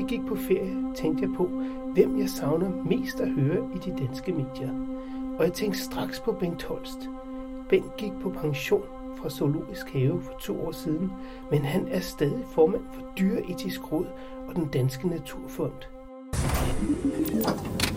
[0.00, 1.46] jeg vi gik på ferie, tænkte jeg på,
[1.94, 4.70] hvem jeg savner mest at høre i de danske medier.
[5.38, 7.08] Og jeg tænkte straks på Bengt Holst.
[7.68, 8.82] Bengt gik på pension
[9.18, 11.12] fra Zoologisk Have for to år siden,
[11.50, 14.06] men han er stadig formand for Dyreetisk Råd
[14.48, 15.72] og den Danske Naturfond.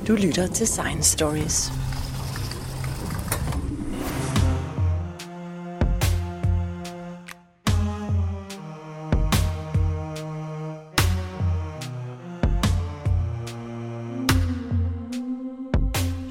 [0.08, 1.72] Du lytter til Science Stories.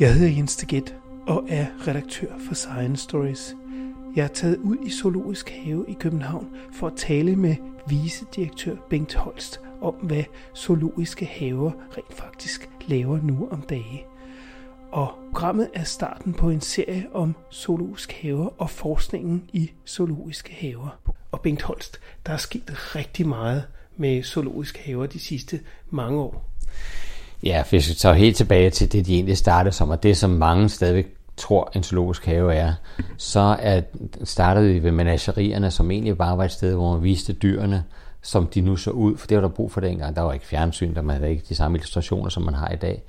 [0.02, 3.56] Jeg hedder Jens Teget og er redaktør for Science Stories.
[4.16, 7.56] Jeg er taget ud i Zoologisk Have i København for at tale med
[7.88, 10.24] vicedirektør Bengt Holst om, hvad
[10.56, 14.04] zoologiske haver rent faktisk laver nu om dage.
[14.92, 20.98] Og programmet er starten på en serie om zoologiske haver og forskningen i zoologiske haver.
[21.32, 23.64] Og Bengt Holst, der er sket rigtig meget
[23.96, 26.52] med zoologiske haver de sidste mange år.
[27.42, 30.30] Ja, hvis vi tager helt tilbage til det, de egentlig startede som, og det som
[30.30, 32.72] mange stadigvæk tror, en zoologisk have er,
[33.16, 33.80] så er,
[34.24, 37.84] startede vi ved menagerierne, som egentlig bare var et sted, hvor man viste dyrene,
[38.22, 40.16] som de nu så ud, for det var der brug for dengang.
[40.16, 42.76] Der var ikke fjernsyn, der man havde ikke de samme illustrationer, som man har i
[42.76, 43.02] dag.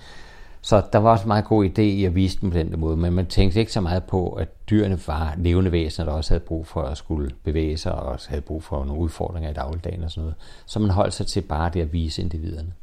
[0.61, 2.97] Så der var også en meget god idé i at vise dem på den måde,
[2.97, 6.43] men man tænkte ikke så meget på, at dyrene var levende væsener, der også havde
[6.43, 10.03] brug for at skulle bevæge sig, og også havde brug for nogle udfordringer i dagligdagen
[10.03, 10.35] og sådan noget.
[10.65, 12.73] Så man holdt sig til bare det at vise individerne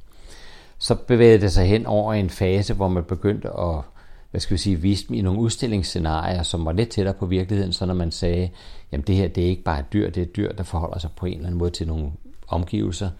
[0.80, 3.82] så bevægede det sig hen over en fase, hvor man begyndte at
[4.30, 7.72] hvad skal vi sige, vise dem i nogle udstillingsscenarier, som var lidt tættere på virkeligheden,
[7.72, 8.50] så når man sagde,
[8.92, 10.98] jamen det her det er ikke bare et dyr, det er et dyr, der forholder
[10.98, 12.12] sig på en eller anden måde til nogle
[12.48, 13.10] omgivelser,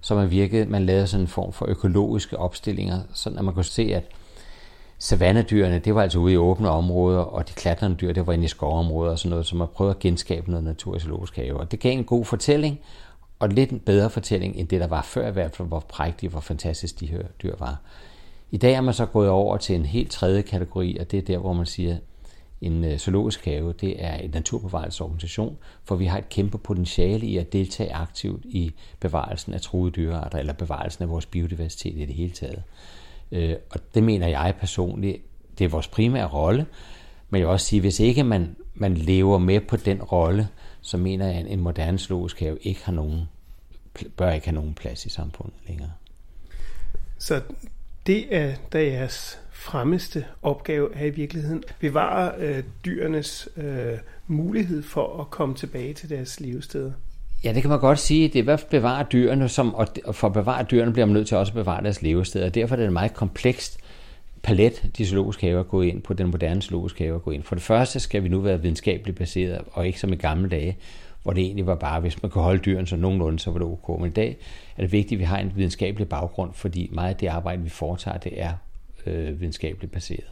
[0.00, 3.64] så man virkede, man lavede sådan en form for økologiske opstillinger, sådan at man kunne
[3.64, 4.04] se, at
[4.98, 8.44] savannedyrene, det var altså ude i åbne områder, og de klatrende dyr, det var inde
[8.44, 11.60] i skovområder og sådan noget, så man prøvede at genskabe noget natur i zoologisk have.
[11.60, 12.80] Og det gav en god fortælling,
[13.38, 16.30] og lidt en bedre fortælling, end det der var før i hvert fald, hvor prægtige,
[16.30, 17.80] hvor fantastisk de her dyr var.
[18.50, 21.22] I dag er man så gået over til en helt tredje kategori, og det er
[21.22, 21.96] der, hvor man siger,
[22.60, 27.36] en øh, zoologisk have, det er en naturbevarelsesorganisation, for vi har et kæmpe potentiale i
[27.36, 32.14] at deltage aktivt i bevarelsen af truede dyrearter, eller bevarelsen af vores biodiversitet i det
[32.14, 32.62] hele taget.
[33.32, 35.22] Øh, og det mener jeg personligt,
[35.58, 36.66] det er vores primære rolle,
[37.30, 40.48] men jeg vil også sige, hvis ikke man, man lever med på den rolle,
[40.86, 43.22] så mener jeg, at en moderne zoologisk have ikke har nogen,
[44.16, 45.92] bør ikke have nogen plads i samfundet længere.
[47.18, 47.40] Så
[48.06, 55.30] det er deres fremmeste opgave er i virkeligheden bevare øh, dyrenes øh, mulighed for at
[55.30, 56.92] komme tilbage til deres levesteder.
[57.44, 58.28] Ja, det kan man godt sige.
[58.28, 61.12] Det er i hvert fald bevare dyrene, som, og for at bevare dyrene bliver man
[61.12, 62.48] nødt til også at bevare deres levesteder.
[62.48, 63.78] Derfor er det meget komplekst
[64.46, 67.42] palet, de zoologiske haver går ind på, den moderne zoologiske haver går ind.
[67.42, 70.76] For det første skal vi nu være videnskabeligt baseret, og ikke som i gamle dage,
[71.22, 73.68] hvor det egentlig var bare, hvis man kunne holde dyrene så nogenlunde, så var det
[73.68, 74.00] ok.
[74.00, 74.36] Men i dag
[74.76, 77.68] er det vigtigt, at vi har en videnskabelig baggrund, fordi meget af det arbejde, vi
[77.68, 78.52] foretager, det er
[79.06, 80.30] øh, videnskabeligt baseret.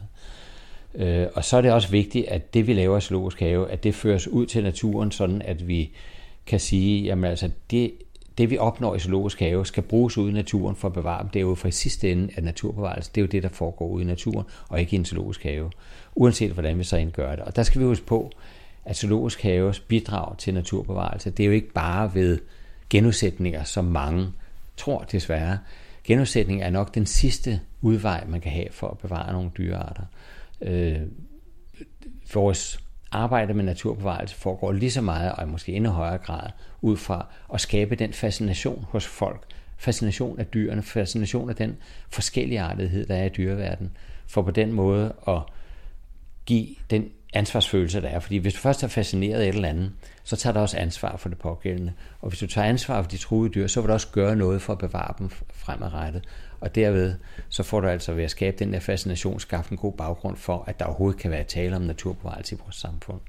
[0.95, 3.83] Øh, og så er det også vigtigt, at det, vi laver i zoologisk have, at
[3.83, 5.91] det føres ud til naturen, sådan at vi
[6.45, 7.91] kan sige, jamen altså, det
[8.37, 11.29] det vi opnår i zoologisk have, skal bruges ude i naturen for at bevare dem.
[11.29, 13.11] Det er jo fra sidste ende af naturbevarelse.
[13.15, 15.71] Det er jo det, der foregår ude i naturen, og ikke i en zoologisk have.
[16.15, 17.45] Uanset hvordan vi så indgør det.
[17.45, 18.31] Og der skal vi huske på,
[18.85, 22.39] at zoologisk haves bidrag til naturbevarelse, det er jo ikke bare ved
[22.89, 24.27] genudsætninger, som mange
[24.77, 25.57] tror desværre.
[26.03, 30.03] Genudsætning er nok den sidste udvej, man kan have for at bevare nogle dyrearter.
[30.61, 30.99] Øh,
[32.33, 32.84] vores
[33.15, 36.49] arbejde med naturbevarelse foregår lige så meget, og måske endnu højere grad,
[36.81, 39.45] ud fra at skabe den fascination hos folk.
[39.77, 41.77] Fascination af dyrene, fascination af den
[42.09, 43.91] forskellige artighed, der er i dyreverdenen,
[44.27, 45.41] for på den måde at
[46.45, 48.19] give den ansvarsfølelse, der er.
[48.19, 49.91] Fordi hvis du først er fascineret af et eller andet,
[50.23, 51.93] så tager du også ansvar for det pågældende.
[52.21, 54.61] Og hvis du tager ansvar for de truede dyr, så vil du også gøre noget
[54.61, 56.23] for at bevare dem fremadrettet.
[56.65, 57.13] Og derved,
[57.49, 60.63] så får du altså ved at skabe den der fascination, skaffe en god baggrund for,
[60.67, 63.19] at der overhovedet kan være tale om naturbevarelse i vores samfund.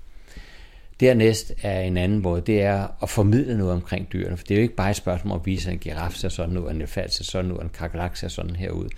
[1.01, 4.37] Dernæst er en anden måde, det er at formidle noget omkring dyrene.
[4.37, 6.29] For det er jo ikke bare et spørgsmål om at vise, at en giraf ser
[6.29, 8.89] sådan ud, en elefant ser sådan ud, en kakalak ser sådan her ud.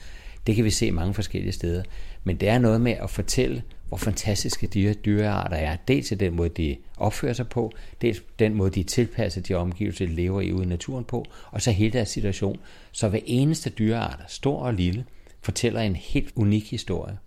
[0.47, 1.83] Det kan vi se mange forskellige steder.
[2.25, 5.77] Men det er noget med at fortælle, hvor fantastiske dyre, dyrearter er.
[5.77, 10.07] Dels i den måde, de opfører sig på, dels den måde, de tilpasser de omgivelser,
[10.07, 12.61] de lever i ude i naturen på, og så hele deres situation.
[12.93, 15.05] Så hver eneste dyreart, stor og lille,
[15.41, 17.19] fortæller en helt unik historie.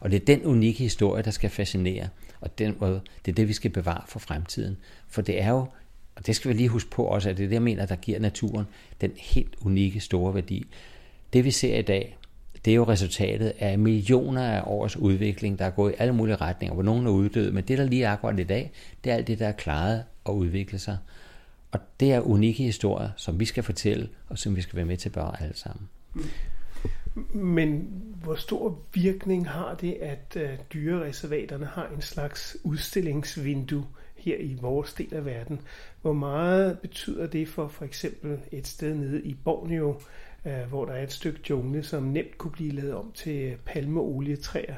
[0.00, 2.08] Og det er den unikke historie, der skal fascinere,
[2.40, 4.76] og den måde, det er det, vi skal bevare for fremtiden.
[5.08, 5.66] For det er jo,
[6.16, 7.96] og det skal vi lige huske på også, at det er det, jeg mener, der
[7.96, 8.66] giver naturen
[9.00, 10.66] den helt unikke store værdi.
[11.32, 12.16] Det vi ser i dag,
[12.66, 16.36] det er jo resultatet af millioner af års udvikling, der er gået i alle mulige
[16.36, 18.72] retninger, hvor nogen er uddøde, men det, der lige er akkurat i dag,
[19.04, 20.98] det er alt det, der er klaret og udvikle sig.
[21.72, 24.96] Og det er unikke historier, som vi skal fortælle, og som vi skal være med
[24.96, 25.88] til at bære alle sammen.
[27.34, 27.88] Men
[28.22, 33.86] hvor stor virkning har det, at øh, dyrereservaterne har en slags udstillingsvindue
[34.16, 35.60] her i vores del af verden?
[36.02, 40.00] Hvor meget betyder det for for eksempel et sted nede i Borneo,
[40.46, 44.74] uh, hvor der er et stykke jungle, som nemt kunne blive lavet om til palmeolietræer?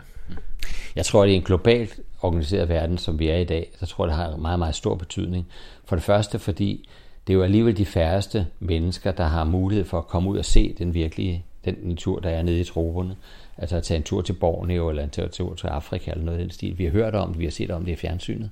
[0.97, 3.71] Jeg tror, det er en globalt organiseret verden, som vi er i dag.
[3.81, 5.47] Så tror jeg, det har meget, meget stor betydning.
[5.85, 6.89] For det første, fordi
[7.27, 10.45] det er jo alligevel de færreste mennesker, der har mulighed for at komme ud og
[10.45, 13.17] se den virkelige den natur, der er nede i troberne.
[13.59, 16.45] Altså at tage en tur til Borneo, eller en tur til Afrika, eller noget af
[16.45, 16.79] den stil.
[16.79, 18.51] Vi har hørt om det, vi har set om det i fjernsynet.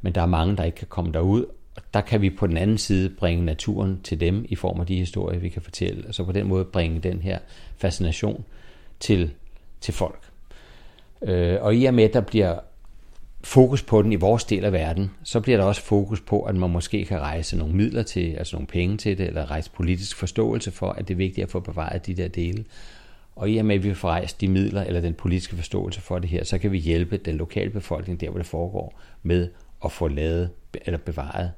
[0.00, 1.44] Men der er mange, der ikke kan komme derud,
[1.94, 4.96] der kan vi på den anden side bringe naturen til dem i form af de
[4.96, 6.08] historier, vi kan fortælle.
[6.08, 7.38] Og så på den måde bringe den her
[7.78, 8.44] fascination
[9.00, 9.30] til,
[9.80, 10.30] til folk.
[11.22, 12.58] Øh, og i og med, at der bliver
[13.44, 16.56] fokus på den i vores del af verden, så bliver der også fokus på, at
[16.56, 20.16] man måske kan rejse nogle midler til, altså nogle penge til det, eller rejse politisk
[20.16, 22.64] forståelse for, at det er vigtigt at få bevaret de der dele.
[23.36, 26.18] Og i og med, at vi får rejst de midler, eller den politiske forståelse for
[26.18, 29.48] det her, så kan vi hjælpe den lokale befolkning, der hvor det foregår, med
[29.84, 30.50] at få lavet,
[30.86, 31.50] eller bevaret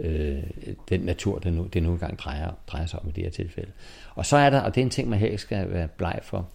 [0.00, 0.42] øh,
[0.88, 3.70] den natur, det nu, det nu engang drejer, drejer sig om i det her tilfælde.
[4.14, 6.48] Og så er der, og det er en ting, man helt skal være bleg for,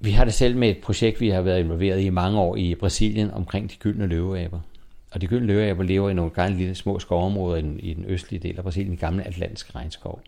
[0.00, 2.56] vi har det selv med et projekt, vi har været involveret i i mange år
[2.56, 4.60] i Brasilien omkring de gyldne løveaber.
[5.10, 8.04] Og de gyldne løveaber lever i nogle gange lille små skovområder i den, i den
[8.08, 10.20] østlige del af Brasilien, i gamle atlantiske regnskov.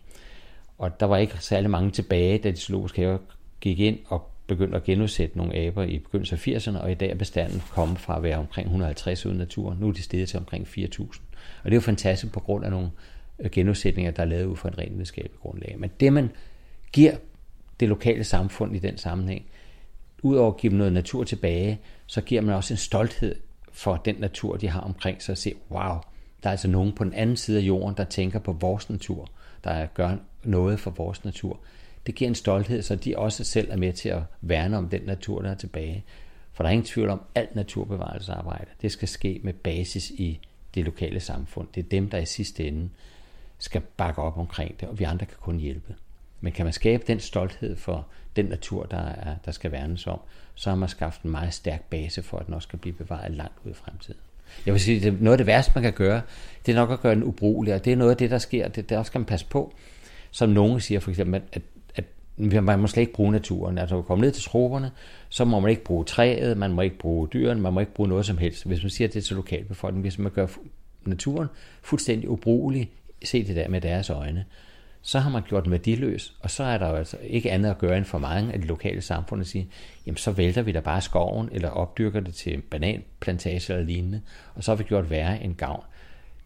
[0.77, 3.17] Og der var ikke særlig mange tilbage, da de zoologiske haver
[3.61, 7.09] gik ind og begyndte at genudsætte nogle aber i begyndelsen af 80'erne, og i dag
[7.09, 9.77] er bestanden kommet fra at være omkring 150 uden natur.
[9.79, 11.01] Nu er de steget til omkring 4.000.
[11.63, 12.91] Og det er jo fantastisk på grund af nogle
[13.39, 15.75] øh, genudsætninger, der er lavet ud fra en ren videnskabelig grundlag.
[15.79, 16.29] Men det, man
[16.93, 17.15] giver
[17.79, 19.45] det lokale samfund i den sammenhæng,
[20.23, 23.35] udover at give dem noget natur tilbage, så giver man også en stolthed
[23.71, 25.95] for den natur, de har omkring sig, og se, wow,
[26.43, 29.29] der er altså nogen på den anden side af jorden, der tænker på vores natur,
[29.63, 31.59] der gør noget for vores natur.
[32.05, 35.01] Det giver en stolthed, så de også selv er med til at værne om den
[35.01, 36.05] natur, der er tilbage.
[36.53, 40.39] For der er ingen tvivl om, at alt naturbevarelsesarbejde, det skal ske med basis i
[40.75, 41.67] det lokale samfund.
[41.75, 42.89] Det er dem, der i sidste ende
[43.57, 45.95] skal bakke op omkring det, og vi andre kan kun hjælpe.
[46.41, 50.19] Men kan man skabe den stolthed for den natur, der, er, der skal værnes om,
[50.55, 53.31] så har man skabt en meget stærk base for, at den også skal blive bevaret
[53.31, 54.19] langt ud i fremtiden.
[54.65, 56.21] Jeg vil sige, at noget af det værste, man kan gøre,
[56.65, 58.67] det er nok at gøre den ubrugelig, og det er noget af det, der sker.
[58.67, 59.73] Det, der skal man passe på.
[60.31, 61.61] Som nogen siger for eksempel, at, at
[62.41, 63.77] man må slet ikke bruge naturen.
[63.77, 64.91] Altså når man kommer ned til troperne,
[65.29, 68.09] så må man ikke bruge træet, man må ikke bruge dyrene, man må ikke bruge
[68.09, 68.65] noget som helst.
[68.65, 70.47] Hvis man siger det til lokalbefolkningen, hvis man gør
[71.05, 71.47] naturen
[71.81, 72.91] fuldstændig ubrugelig,
[73.23, 74.45] se det der med deres øjne,
[75.01, 77.77] så har man gjort den værdiløs, og så er der jo altså ikke andet at
[77.77, 79.69] gøre end for mange af de lokale samfund at sige,
[80.05, 84.21] jamen så vælter vi da bare skoven, eller opdyrker det til bananplantage eller lignende,
[84.55, 85.83] og så har vi gjort værre en gavn.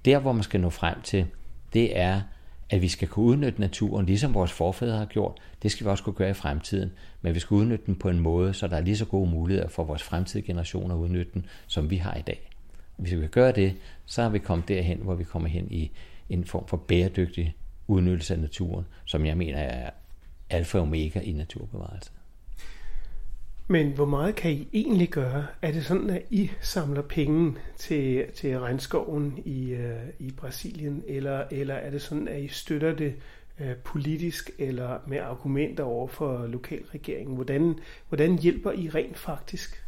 [0.06, 1.26] Der, hvor man skal nå frem til,
[1.74, 2.22] det er,
[2.70, 5.38] at vi skal kunne udnytte naturen, ligesom vores forfædre har gjort.
[5.64, 6.92] Det skal vi også kunne gøre i fremtiden,
[7.22, 9.68] men vi skal udnytte den på en måde, så der er lige så gode muligheder
[9.68, 12.50] for vores fremtidige generationer at udnytte den, som vi har i dag.
[12.98, 13.76] Hvis vi kan gøre det,
[14.06, 15.92] så er vi kommet derhen, hvor vi kommer hen i
[16.30, 17.56] en form for bæredygtig
[17.88, 19.90] udnyttelse af naturen, som jeg mener er
[20.50, 22.12] alfa og omega i naturbevarelse.
[23.68, 25.46] Men hvor meget kan I egentlig gøre?
[25.62, 31.44] Er det sådan, at I samler penge til, til regnskoven i, øh, i Brasilien, eller,
[31.52, 33.14] eller er det sådan, at I støtter det
[33.60, 37.36] øh, politisk eller med argumenter over for lokalregeringen?
[37.36, 37.80] Hvordan,
[38.10, 39.84] hvordan hjælper I rent faktisk?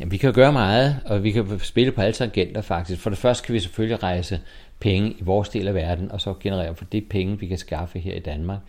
[0.00, 3.00] Jamen, vi kan gøre meget, og vi kan spille på alle tangenter faktisk.
[3.00, 4.40] For det første kan vi selvfølgelig rejse
[4.80, 7.98] penge i vores del af verden, og så generere for det penge, vi kan skaffe
[7.98, 8.60] her i Danmark,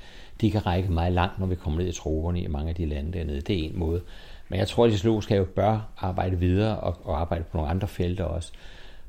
[0.42, 2.86] de kan række meget langt, når vi kommer ned i troverne i mange af de
[2.86, 3.42] lande dernede.
[3.42, 4.02] Det er en måde.
[4.54, 7.70] Men jeg tror, at de zoologiske have bør arbejde videre og, og arbejde på nogle
[7.70, 8.52] andre felter også.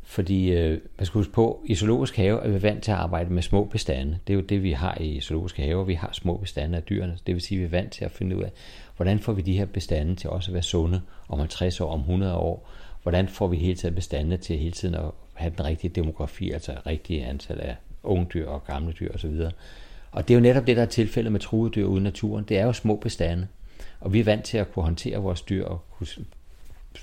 [0.03, 3.33] Fordi, øh, man skal huske på, i zoologisk have er vi vant til at arbejde
[3.33, 4.19] med små bestande.
[4.27, 5.87] Det er jo det, vi har i zoologiske have.
[5.87, 7.19] Vi har små bestande af dyrene.
[7.27, 8.53] Det vil sige, at vi er vant til at finde ud af,
[8.97, 12.01] hvordan får vi de her bestande til også at være sunde om 50 år, om
[12.01, 12.71] 100 år.
[13.03, 16.73] Hvordan får vi hele tiden bestande til hele tiden at have den rigtige demografi, altså
[16.87, 19.41] rigtige antal af unge dyr og gamle dyr osv.
[20.11, 22.45] Og det er jo netop det, der er tilfældet med truede dyr uden naturen.
[22.49, 23.47] Det er jo små bestande.
[24.05, 26.07] Og vi er vant til at kunne håndtere vores dyr og kunne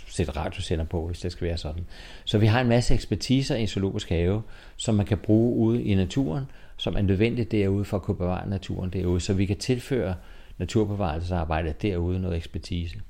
[0.08, 1.86] sætte radiosender på, hvis det skal være sådan.
[2.26, 4.42] Så vi har en masse ekspertiser i en zoologisk have,
[4.78, 6.46] som man kan bruge ude i naturen,
[6.78, 10.16] som er nødvendigt derude for at kunne bevare naturen derude, så vi kan tilføre
[10.58, 13.02] naturbevarelsesarbejdet derude noget ekspertise.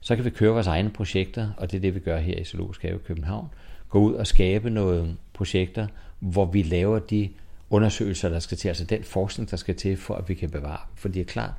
[0.00, 2.44] Så kan vi køre vores egne projekter, og det er det, vi gør her i
[2.44, 3.48] Zoologisk Have i København,
[3.88, 5.86] gå ud og skabe nogle projekter,
[6.18, 7.28] hvor vi laver de
[7.70, 10.80] undersøgelser, der skal til, altså den forskning, der skal til, for at vi kan bevare.
[10.94, 11.52] For det er klart,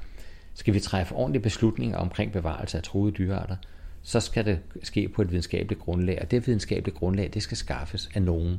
[0.60, 3.56] skal vi træffe ordentlige beslutninger omkring bevarelse af truede dyrearter,
[4.02, 8.10] så skal det ske på et videnskabeligt grundlag, og det videnskabelige grundlag, det skal skaffes
[8.16, 8.58] af nogen.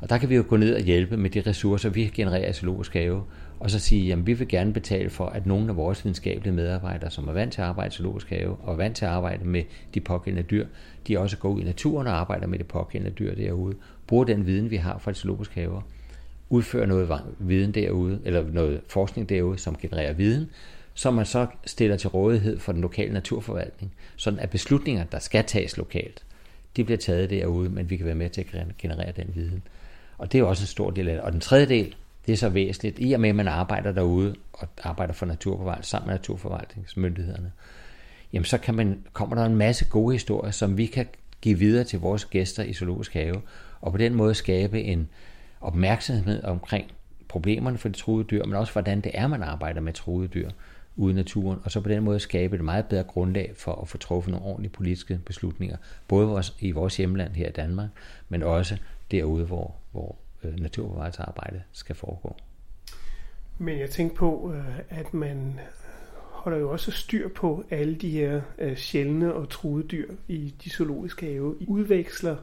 [0.00, 2.52] Og der kan vi jo gå ned og hjælpe med de ressourcer, vi genererer i
[2.52, 3.22] zoologisk have,
[3.60, 7.10] og så sige, at vi vil gerne betale for, at nogle af vores videnskabelige medarbejdere,
[7.10, 9.44] som er vant til at arbejde i zoologisk have, og er vant til at arbejde
[9.44, 9.62] med
[9.94, 10.66] de pågældende dyr,
[11.08, 13.74] de også går ud i naturen og arbejder med de pågældende dyr derude,
[14.06, 15.82] bruger den viden, vi har fra et zoologisk have,
[16.50, 20.50] udfører noget viden derude, eller noget forskning derude, som genererer viden,
[20.94, 25.44] som man så stiller til rådighed for den lokale naturforvaltning, sådan at beslutninger, der skal
[25.44, 26.24] tages lokalt,
[26.76, 29.62] de bliver taget derude, men vi kan være med til at generere den viden.
[30.18, 31.22] Og det er også en stor del af det.
[31.22, 31.94] Og den tredje del,
[32.26, 35.86] det er så væsentligt, i og med at man arbejder derude og arbejder for naturforvaltning
[35.86, 37.52] sammen med naturforvaltningsmyndighederne,
[38.32, 41.06] jamen så kan man, kommer der en masse gode historier, som vi kan
[41.40, 43.42] give videre til vores gæster i Zoologisk Have,
[43.80, 45.08] og på den måde skabe en
[45.60, 46.86] opmærksomhed omkring
[47.28, 50.50] problemerne for de truede dyr, men også hvordan det er, man arbejder med truede dyr
[50.96, 53.88] ude i naturen, og så på den måde skabe et meget bedre grundlag for at
[53.88, 55.76] få truffet nogle ordentlige politiske beslutninger,
[56.08, 57.88] både i vores hjemland her i Danmark,
[58.28, 58.76] men også
[59.10, 60.60] derude, hvor, hvor øh,
[61.72, 62.36] skal foregå.
[63.58, 65.60] Men jeg tænker på, øh, at man
[66.30, 70.70] holder jo også styr på alle de her øh, sjældne og truede dyr i de
[70.70, 71.56] zoologiske have.
[71.60, 72.36] I udveksler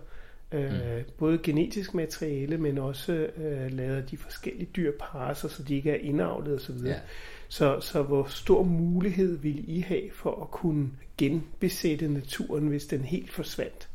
[0.52, 1.04] øh, mm.
[1.18, 5.96] både genetisk materiale, men også øh, lader de forskellige dyr parre så de ikke er
[5.96, 6.76] indavlet osv.
[6.86, 6.96] Ja.
[7.52, 13.02] Så, så hvor stor mulighed ville I have for at kunne genbesætte naturen, hvis den
[13.02, 13.90] helt forsvandt?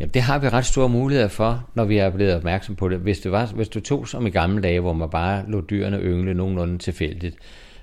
[0.00, 2.98] Jamen, det har vi ret store muligheder for, når vi er blevet opmærksom på det.
[2.98, 5.98] Hvis, det var, hvis du tog som i gamle dage, hvor man bare lå dyrene
[5.98, 7.36] yngle nogenlunde tilfældigt,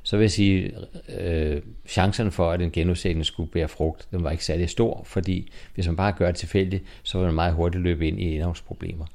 [0.04, 0.72] så vil jeg sige,
[1.20, 5.52] øh, chancen for, at en genudsætning skulle bære frugt, den var ikke særlig stor, fordi
[5.76, 9.06] hvis man bare gør det tilfældigt, så vil man meget hurtigt løbe ind i indhavsproblemer.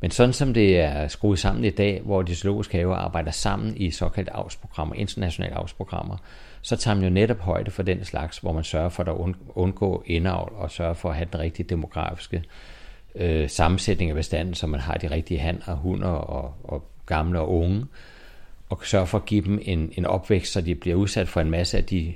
[0.00, 3.76] Men sådan som det er skruet sammen i dag, hvor de zoologiske haver arbejder sammen
[3.76, 6.16] i såkaldte avlsprogrammer, internationale avlsprogrammer,
[6.62, 10.02] så tager man jo netop højde for den slags, hvor man sørger for at undgå
[10.06, 12.42] indavl og sørger for at have den rigtige demografiske
[13.14, 17.40] øh, sammensætning af bestanden, så man har de rigtige han og hunder og, og gamle
[17.40, 17.86] og unge,
[18.68, 21.50] og sørge for at give dem en, en opvækst, så de bliver udsat for en
[21.50, 22.14] masse af de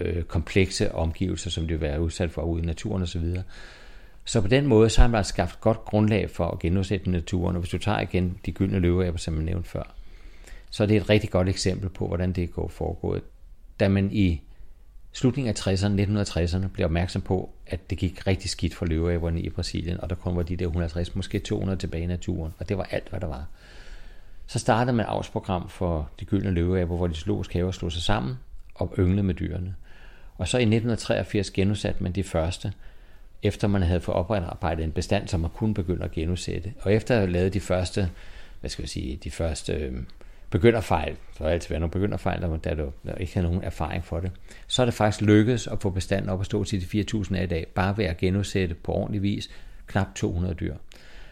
[0.00, 3.24] øh, komplekse omgivelser, som de vil være udsat for ude i naturen osv.
[4.24, 7.56] Så, på den måde så har man altså skabt godt grundlag for at genudsætte naturen,
[7.56, 9.94] og hvis du tager igen de gyldne løveæber, som jeg nævnte før,
[10.70, 13.22] så er det et rigtig godt eksempel på, hvordan det går foregået.
[13.80, 14.40] Da man i
[15.12, 19.48] slutningen af 60'erne, 1960'erne, blev opmærksom på, at det gik rigtig skidt for løveæberne i
[19.48, 22.78] Brasilien, og der kun var de der 150, måske 200 tilbage i naturen, og det
[22.78, 23.46] var alt, hvad der var.
[24.46, 28.34] Så startede man avlsprogram for de gyldne løveæber, hvor de zoologiske haver slog sig sammen
[28.74, 29.74] og ynglede med dyrene.
[30.36, 32.72] Og så i 1983 genudsatte man de første,
[33.44, 36.72] efter man havde fået oprettet en bestand, som man kunne begynde at genudsætte.
[36.80, 38.10] Og efter at have lavet de første,
[38.60, 39.92] hvad skal jeg sige, de første øh,
[40.50, 44.04] begynderfejl, der har altid været nogle begynderfejl, der, der, der, der ikke havde nogen erfaring
[44.04, 44.30] for det,
[44.66, 47.42] så er det faktisk lykkedes at få bestanden op at stå til de 4.000 af
[47.42, 49.50] i dag, bare ved at genudsætte på ordentlig vis
[49.86, 50.74] knap 200 dyr.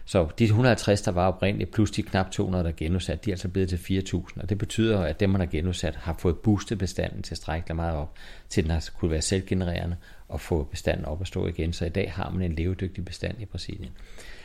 [0.04, 3.34] Så de 150, der var oprindeligt, plus de knap 200, der er genudsat, de er
[3.34, 4.42] altså blevet til 4.000.
[4.42, 8.14] Og det betyder, at dem, man har genudsat, har fået boostet bestanden tilstrækkeligt meget op,
[8.48, 9.96] til den har kunne være selvgenererende
[10.32, 11.72] og få bestanden op at stå igen.
[11.72, 13.90] Så i dag har man en levedygtig bestand i Brasilien.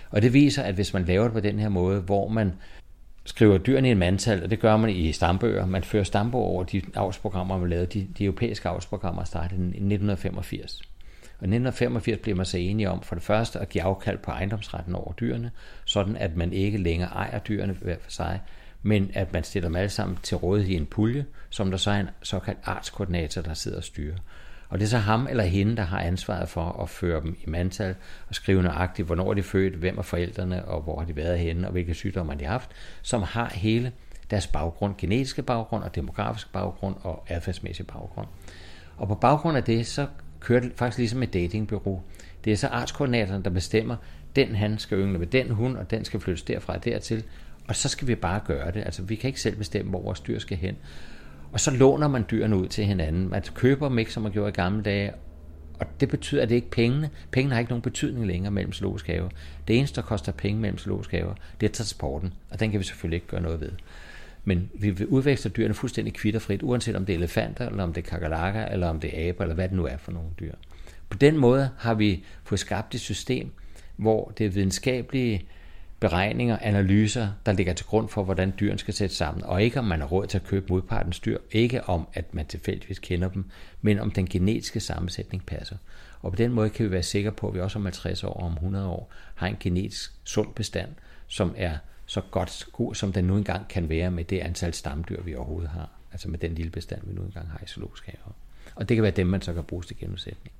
[0.10, 2.54] Og det viser, at hvis man laver det på den her måde, hvor man
[3.26, 5.66] skriver dyrene i en mandtal, og det gør man i stambøger.
[5.66, 7.86] Man fører stambøger over de avlsprogrammer, man lavede.
[7.86, 10.82] De, de europæiske avlsprogrammer startede i 1985.
[11.40, 14.32] Og i 1985 blev man så enige om for det første at give afkald på
[14.32, 15.52] ejendomsretten over dyrene,
[15.86, 18.40] sådan at man ikke længere ejer dyrene hver for sig,
[18.82, 21.92] men at man stiller dem alle sammen til rådighed i en pulje, som der så
[21.92, 24.18] er en såkaldt artskoordinator, der sidder og styrer.
[24.70, 27.50] Og det er så ham eller hende, der har ansvaret for at føre dem i
[27.50, 27.96] mandtal
[28.30, 31.40] og skrive nøjagtigt, hvornår de er født, hvem er forældrene, og hvor har de været
[31.40, 32.72] henne, og hvilke sygdomme har de haft,
[33.02, 33.92] som har hele
[34.32, 38.28] deres baggrund, genetiske baggrund og demografisk baggrund og adfærdsmæssig baggrund.
[38.98, 40.08] Og på baggrund af det, så
[40.40, 42.02] kører det faktisk ligesom et datingbureau.
[42.46, 43.96] Det er så artskoordinatoren, der bestemmer,
[44.36, 47.24] den han skal yngle med den hund, og den skal flyttes derfra og dertil.
[47.68, 48.80] Og så skal vi bare gøre det.
[48.80, 50.76] Altså, vi kan ikke selv bestemme, hvor vores dyr skal hen.
[51.52, 53.30] Og så låner man dyrene ud til hinanden.
[53.30, 55.14] Man køber dem ikke, som man gjorde i gamle dage.
[55.80, 57.10] Og det betyder, at det ikke pengene.
[57.32, 59.30] Pengene har ikke nogen betydning længere mellem zoologiske haver.
[59.68, 62.34] Det eneste, der koster penge mellem zoologiske haver, det er transporten.
[62.50, 63.72] Og den kan vi selvfølgelig ikke gøre noget ved.
[64.44, 68.10] Men vi udveksler dyrene fuldstændig kvitterfrit, uanset om det er elefanter, eller om det er
[68.10, 70.54] kakalakker, eller om det er aber, eller hvad det nu er for nogle dyr.
[71.10, 73.52] På den måde har vi fået skabt et system,
[73.96, 75.46] hvor det videnskabelige
[76.00, 79.86] beregninger, analyser, der ligger til grund for, hvordan dyrene skal sættes sammen, og ikke om
[79.86, 83.46] man har råd til at købe modpartens dyr, ikke om, at man tilfældigvis kender dem,
[83.82, 85.78] men om den genetiske sammensætning passer.
[86.22, 88.34] Og på den måde kan vi være sikre på, at vi også om 50 år
[88.34, 90.90] og om 100 år har en genetisk sund bestand,
[91.28, 95.22] som er så godt god, som den nu engang kan være med det antal stamdyr,
[95.22, 95.90] vi overhovedet har.
[96.12, 98.36] Altså med den lille bestand, vi nu engang har i zoologisk haver.
[98.76, 100.54] Og det kan være dem, man så kan bruge til genudsætning.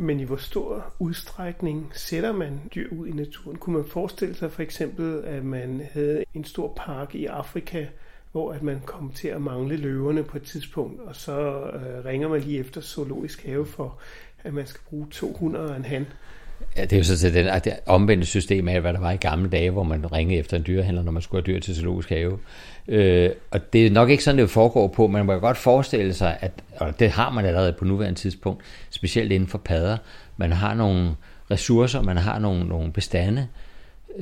[0.00, 3.56] Men i hvor stor udstrækning sætter man dyr ud i naturen?
[3.56, 7.86] Kunne man forestille sig for eksempel, at man havde en stor park i Afrika,
[8.32, 12.28] hvor at man kom til at mangle løverne på et tidspunkt, og så øh, ringer
[12.28, 13.98] man lige efter zoologisk have for,
[14.44, 16.06] at man skal bruge 200 og en han.
[16.76, 19.16] Ja, det er jo så til den det omvendte system af, hvad der var i
[19.16, 22.08] gamle dage, hvor man ringede efter en dyrehandler, når man skulle have dyr til zoologisk
[22.08, 22.38] have.
[22.88, 26.38] Øh, og det er nok ikke sådan, det foregår på, man kan godt forestille sig,
[26.40, 29.96] at, og det har man allerede på nuværende tidspunkt, specielt inden for padder,
[30.36, 31.10] man har nogle
[31.50, 33.46] ressourcer, man har nogle, nogle bestande,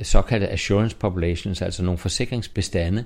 [0.03, 3.05] såkaldte assurance populations, altså nogle forsikringsbestande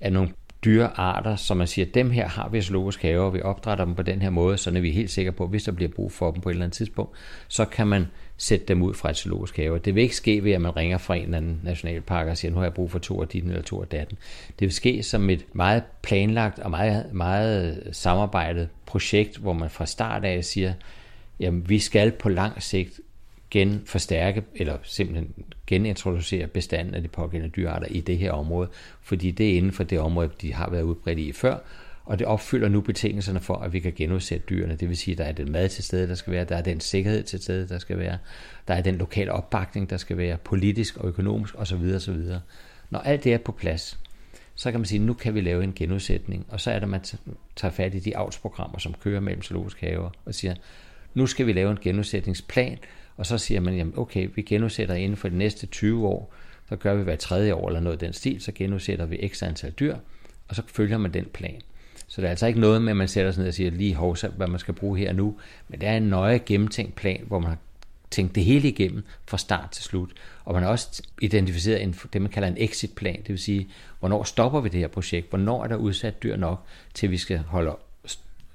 [0.00, 0.30] af nogle
[0.64, 3.94] dyrearter, som man siger, dem her har vi i zoologisk have, og vi opdrætter dem
[3.94, 6.12] på den her måde, så er vi helt sikre på, at hvis der bliver brug
[6.12, 7.16] for dem på et eller andet tidspunkt,
[7.48, 8.06] så kan man
[8.36, 9.78] sætte dem ud fra et zoologisk have.
[9.78, 12.52] Det vil ikke ske ved, at man ringer fra en eller anden nationalpark og siger,
[12.52, 14.18] nu har jeg brug for to af dine eller to af datten.
[14.48, 19.86] Det vil ske som et meget planlagt og meget, meget samarbejdet projekt, hvor man fra
[19.86, 20.74] start af siger,
[21.40, 23.00] jamen vi skal på lang sigt
[23.50, 25.34] genforstærke eller simpelthen
[25.66, 28.68] genintroducere bestanden af de pågældende dyrearter i det her område,
[29.02, 31.58] fordi det er inden for det område, de har været udbredt i før,
[32.06, 34.76] og det opfylder nu betingelserne for, at vi kan genudsætte dyrene.
[34.76, 36.62] Det vil sige, at der er den mad til stede, der skal være, der er
[36.62, 38.18] den sikkerhed til stede, der skal være,
[38.68, 41.94] der er den lokale opbakning, der skal være, politisk og økonomisk osv.
[41.94, 42.22] osv.
[42.90, 43.98] Når alt det er på plads,
[44.54, 46.82] så kan man sige, at nu kan vi lave en genudsætning, og så er det,
[46.82, 47.00] at man
[47.56, 50.54] tager fat i de avlsprogrammer, som kører mellem zoologiske haver, og siger,
[51.14, 52.78] nu skal vi lave en genudsætningsplan,
[53.16, 56.34] og så siger man, jamen okay, vi genudsætter inden for de næste 20 år,
[56.68, 59.42] så gør vi hver tredje år eller noget af den stil, så genudsætter vi x
[59.42, 59.96] antal dyr,
[60.48, 61.60] og så følger man den plan.
[62.06, 63.94] Så det er altså ikke noget med, at man sætter sig ned og siger lige
[63.94, 65.36] hovsa, hvad man skal bruge her nu,
[65.68, 67.58] men det er en nøje gennemtænkt plan, hvor man har
[68.10, 70.10] tænkt det hele igennem fra start til slut.
[70.44, 74.24] Og man har også identificeret en, det, man kalder en exit-plan, det vil sige, hvornår
[74.24, 77.76] stopper vi det her projekt, hvornår er der udsat dyr nok, til vi skal holde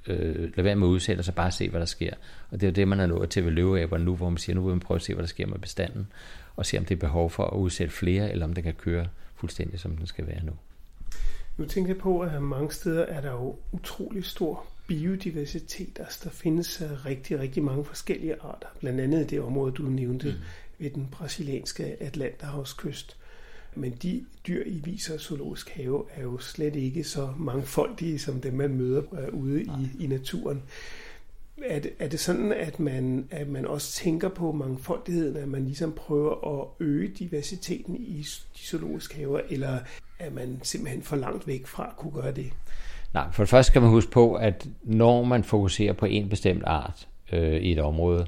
[0.08, 2.14] øh, lade være med at udsætte, og så bare se, hvad der sker.
[2.52, 4.56] Og det er jo det, man er nået til ved løveæberne nu, hvor man siger,
[4.56, 6.08] nu vil man prøve at se, hvad der sker med bestanden,
[6.56, 9.08] og se, om det er behov for at udsætte flere, eller om det kan køre
[9.36, 10.52] fuldstændig, som den skal være nu.
[11.62, 16.00] Nu tænker jeg på, at mange steder er der jo utrolig stor biodiversitet.
[16.00, 18.68] Altså, der findes rigtig, rigtig mange forskellige arter.
[18.80, 20.34] Blandt andet det område, du nævnte mm.
[20.80, 23.18] ved den brasilianske Atlanterhavskyst.
[23.76, 28.54] Men de dyr i Viser Zoologisk Have er jo slet ikke så mangfoldige, som dem
[28.54, 30.64] man møder øh, ude i, i naturen.
[31.66, 35.66] Er det, er det sådan, at man, at man også tænker på mangfoldigheden, at man
[35.66, 39.80] ligesom prøver at øge diversiteten i de zoologiske haver, eller
[40.20, 42.52] er man simpelthen for langt væk fra at kunne gøre det?
[43.14, 46.64] Nej, for det første skal man huske på, at når man fokuserer på en bestemt
[46.66, 48.26] art øh, i et område,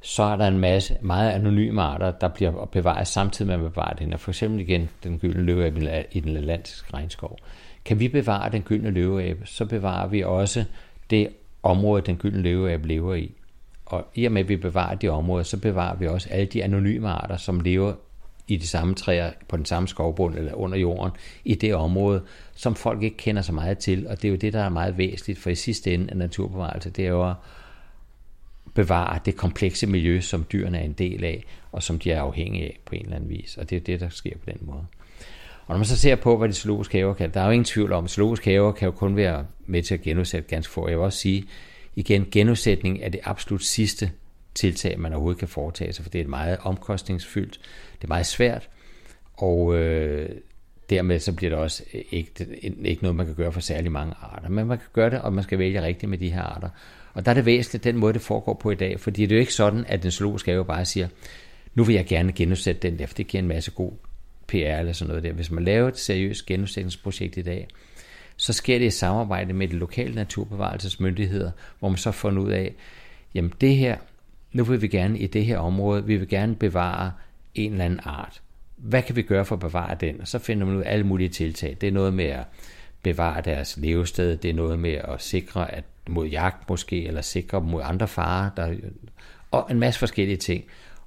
[0.00, 3.94] så er der en masse meget anonyme arter, der bliver bevaret samtidig med at bevarer
[3.94, 4.18] den.
[4.18, 7.38] For eksempel igen den gyldne løveabe i den atlantiske regnskov.
[7.84, 10.64] Kan vi bevare den gyldne løveabe, så bevarer vi også
[11.10, 11.28] det
[11.62, 13.32] område, den gyldne løveabe lever i.
[13.86, 16.64] Og i og med, at vi bevarer de områder, så bevarer vi også alle de
[16.64, 17.94] anonyme arter, som lever
[18.48, 21.12] i de samme træer, på den samme skovbund eller under jorden,
[21.44, 22.22] i det område,
[22.54, 24.06] som folk ikke kender så meget til.
[24.06, 26.90] Og det er jo det, der er meget væsentligt, for i sidste ende af naturbevarelse,
[26.90, 27.34] det er jo at
[28.74, 32.64] bevare det komplekse miljø, som dyrene er en del af, og som de er afhængige
[32.64, 33.56] af på en eller anden vis.
[33.56, 34.86] Og det er det, der sker på den måde.
[35.72, 37.64] Og når man så ser på, hvad de zoologiske haver kan, der er jo ingen
[37.64, 40.88] tvivl om, at zoologiske haver kan jo kun være med til at genudsætte ganske få.
[40.88, 41.44] Jeg vil også sige,
[41.96, 44.10] igen, genudsætning er det absolut sidste
[44.54, 47.60] tiltag, man overhovedet kan foretage sig, for det er et meget omkostningsfyldt,
[47.98, 48.68] det er meget svært,
[49.36, 50.28] og øh,
[50.90, 52.46] dermed så bliver det også ikke,
[52.84, 54.48] ikke noget, man kan gøre for særlig mange arter.
[54.48, 56.68] Men man kan gøre det, og man skal vælge rigtigt med de her arter.
[57.14, 59.36] Og der er det væsentligt, den måde, det foregår på i dag, fordi det er
[59.36, 61.08] jo ikke sådan, at den zoologiske have bare siger,
[61.74, 63.92] nu vil jeg gerne genudsætte den der, for det giver en masse god
[64.52, 65.32] PR eller sådan noget der.
[65.32, 67.68] Hvis man laver et seriøst genudsætningsprojekt i dag,
[68.36, 72.74] så sker det i samarbejde med de lokale naturbevarelsesmyndigheder, hvor man så får ud af,
[73.34, 73.96] jamen det her,
[74.52, 77.12] nu vil vi gerne i det her område, vi vil gerne bevare
[77.54, 78.42] en eller anden art.
[78.76, 80.20] Hvad kan vi gøre for at bevare den?
[80.20, 81.76] Og så finder man ud af alle mulige tiltag.
[81.80, 82.44] Det er noget med at
[83.02, 87.58] bevare deres levested, det er noget med at sikre at mod jagt måske, eller sikre
[87.60, 88.74] dem mod andre farer, der,
[89.50, 90.64] og en masse forskellige ting.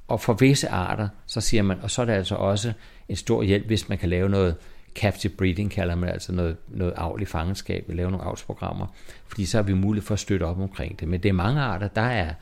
[0.08, 2.74] Og for visse arter, så siger man, og så er det altså også
[3.10, 4.56] en stor hjælp, hvis man kan lave noget
[4.96, 8.88] captive breeding, kalder man altså noget, noget avl i fangenskab, lave nogle avlsprogrammer,
[9.28, 11.08] fordi så har vi mulighed for at støtte op omkring det.
[11.08, 12.34] Men det er mange arter, der er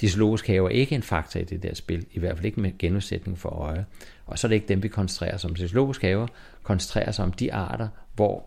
[0.00, 2.78] de zoologiske haver ikke en faktor i det der spil, i hvert fald ikke med
[2.78, 3.86] genudsætning for øje.
[4.26, 5.54] Og så er det ikke dem, vi koncentrerer os om.
[5.54, 6.26] De zoologiske haver
[6.62, 8.44] koncentrerer sig om de arter, hvor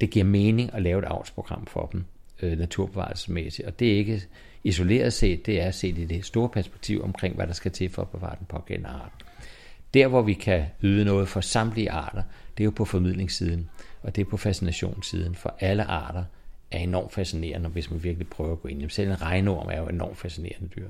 [0.00, 2.04] det giver mening at lave et avlsprogram for dem
[2.42, 3.68] øh, naturbevarelsesmæssigt.
[3.68, 4.22] Og det er ikke
[4.66, 8.02] isoleret set, det er set i det store perspektiv omkring, hvad der skal til for
[8.02, 9.12] at bevare den pågældende art.
[9.94, 12.22] Der, hvor vi kan yde noget for samtlige arter,
[12.58, 13.70] det er jo på formidlingssiden,
[14.02, 16.24] og det er på fascinationssiden, for alle arter
[16.70, 18.90] er enormt fascinerende, hvis man virkelig prøver at gå ind.
[18.90, 20.88] Selv en regnorm er jo enormt fascinerende dyr.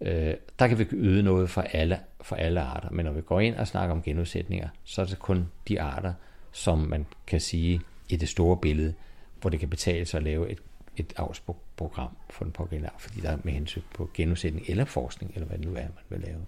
[0.00, 2.90] øh, der kan vi yde noget for alle, for alle arter.
[2.90, 6.12] Men når vi går ind og snakker om genudsætninger, så er det kun de arter,
[6.52, 8.94] som man kan sige i det store billede,
[9.40, 10.58] hvor det kan betale sig at lave et,
[11.00, 15.32] et avlsprogram for den pågældende art, fordi der er med hensyn på genudsætning eller forskning,
[15.34, 16.40] eller hvad det nu er, man vil lave.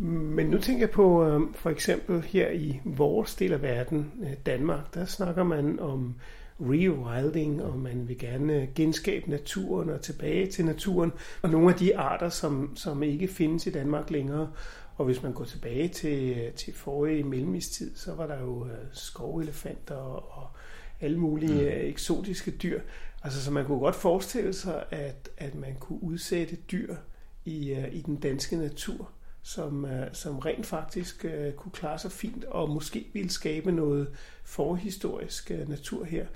[0.00, 4.32] Men nu tænker jeg på, øh, for eksempel her i vores del af verden, øh,
[4.46, 6.14] Danmark, der snakker man om
[6.60, 11.12] rewilding, og man vil gerne genskabe naturen og tilbage til naturen.
[11.42, 14.50] Og nogle af de arter, som, som ikke findes i Danmark længere,
[14.96, 19.94] og hvis man går tilbage til, til forrige mellemistid, så var der jo øh, skovelefanter
[19.94, 20.48] og
[21.00, 21.88] alle mulige mm.
[21.88, 22.80] eksotiske dyr.
[23.26, 26.94] Altså, så man kunne godt forestille sig, at, at man kunne udsætte dyr
[27.44, 29.08] i, øh, i den danske natur
[29.42, 34.08] som, øh, som rent faktisk øh, kunne klare sig fint, og måske ville skabe noget
[34.44, 36.26] forhistorisk natur her.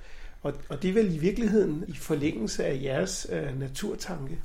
[0.41, 4.39] Og, og det er vel i virkeligheden i forlængelse af jeres øh, naturtanke.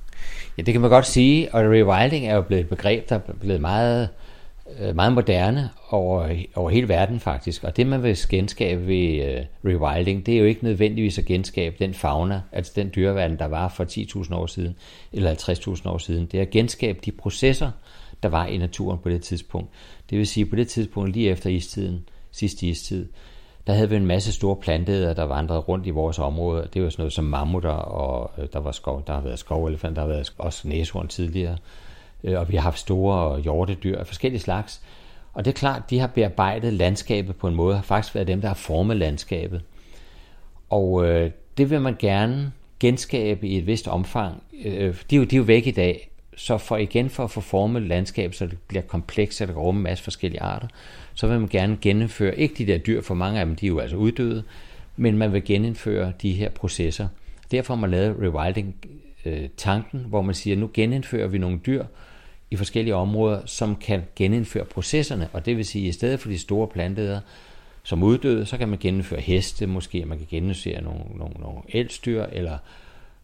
[0.58, 3.32] Ja, det kan man godt sige, og rewilding er jo blevet et begreb, der er
[3.40, 4.08] blevet meget, øh,
[4.80, 7.64] Øh, meget moderne over, over hele verden faktisk.
[7.64, 11.76] Og det man vil genskabe ved uh, rewilding, det er jo ikke nødvendigvis at genskabe
[11.78, 14.76] den fauna, altså den dyreverden, der var for 10.000 år siden,
[15.12, 16.26] eller 50.000 år siden.
[16.26, 17.70] Det er at genskabe de processer,
[18.22, 19.68] der var i naturen på det tidspunkt.
[20.10, 23.06] Det vil sige, på det tidspunkt lige efter istiden, sidste istid,
[23.66, 26.68] der havde vi en masse store planteæder, der vandrede rundt i vores område.
[26.74, 29.96] Det var sådan noget som mammutter, og øh, der var skov, der har været skovelefant,
[29.96, 31.56] der har været også næshorn tidligere.
[32.26, 34.80] Øh, og vi har haft store hjortedyr af forskellige slags.
[35.32, 38.40] Og det er klart, de har bearbejdet landskabet på en måde, har faktisk været dem,
[38.40, 39.62] der har formet landskabet.
[40.70, 44.42] Og øh, det vil man gerne genskabe i et vist omfang.
[44.64, 47.30] Øh, de, er jo, de er jo væk i dag, så for igen for at
[47.30, 50.68] få formet landskab, så det bliver komplekst, og det kan rumme en masse forskellige arter,
[51.14, 53.68] så vil man gerne genindføre, ikke de der dyr, for mange af dem, de er
[53.68, 54.42] jo altså uddøde,
[54.96, 57.08] men man vil genindføre de her processer.
[57.50, 61.84] Derfor har man lavet rewilding-tanken, øh, hvor man siger, nu genindfører vi nogle dyr
[62.50, 66.28] i forskellige områder, som kan genindføre processerne, og det vil sige, at i stedet for
[66.28, 67.20] de store planteder,
[67.82, 72.24] som uddøde, så kan man genindføre heste, måske man kan genindføre nogle, nogle, nogle elstyr,
[72.32, 72.58] eller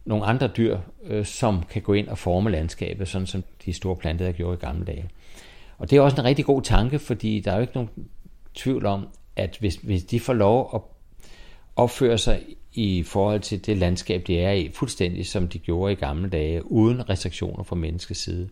[0.04, 3.96] nogle andre dyr, øh, som kan gå ind og forme landskabet, sådan som de store
[3.96, 5.10] planteder gjorde i gamle dage.
[5.78, 7.90] Og det er også en rigtig god tanke, fordi der er jo ikke nogen
[8.54, 10.80] tvivl om, at hvis, hvis de får lov at
[11.76, 12.42] opføre sig
[12.74, 16.72] i forhold til det landskab, de er i, fuldstændig som de gjorde i gamle dage,
[16.72, 18.48] uden restriktioner fra menneskets side,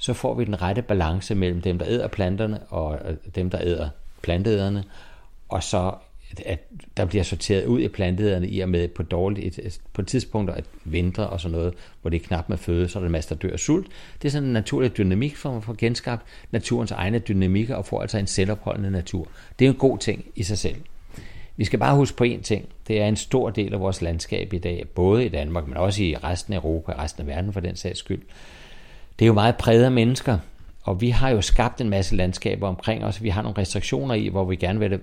[0.00, 2.98] så får vi den rette balance mellem dem, der æder planterne, og
[3.34, 3.88] dem, der æder
[4.22, 4.84] planteæderne,
[5.48, 5.92] og så
[6.46, 6.58] at
[6.96, 10.50] der bliver sorteret ud i planteæderne i og med på, dårligt, et, på et tidspunkt
[10.50, 13.12] at vinter og sådan noget, hvor det er knap med føde, så er der en
[13.12, 13.86] masse, der dør af sult.
[14.22, 17.98] Det er sådan en naturlig dynamik for at få genskabt naturens egne dynamikker og få
[17.98, 19.28] altså en selvopholdende natur.
[19.58, 20.76] Det er en god ting i sig selv.
[21.56, 22.68] Vi skal bare huske på én ting.
[22.88, 26.02] Det er en stor del af vores landskab i dag, både i Danmark, men også
[26.02, 28.22] i resten af Europa og resten af verden for den sags skyld.
[29.20, 30.38] Det er jo meget præget af mennesker,
[30.82, 33.22] og vi har jo skabt en masse landskaber omkring os.
[33.22, 35.00] Vi har nogle restriktioner i, hvor vi gerne vil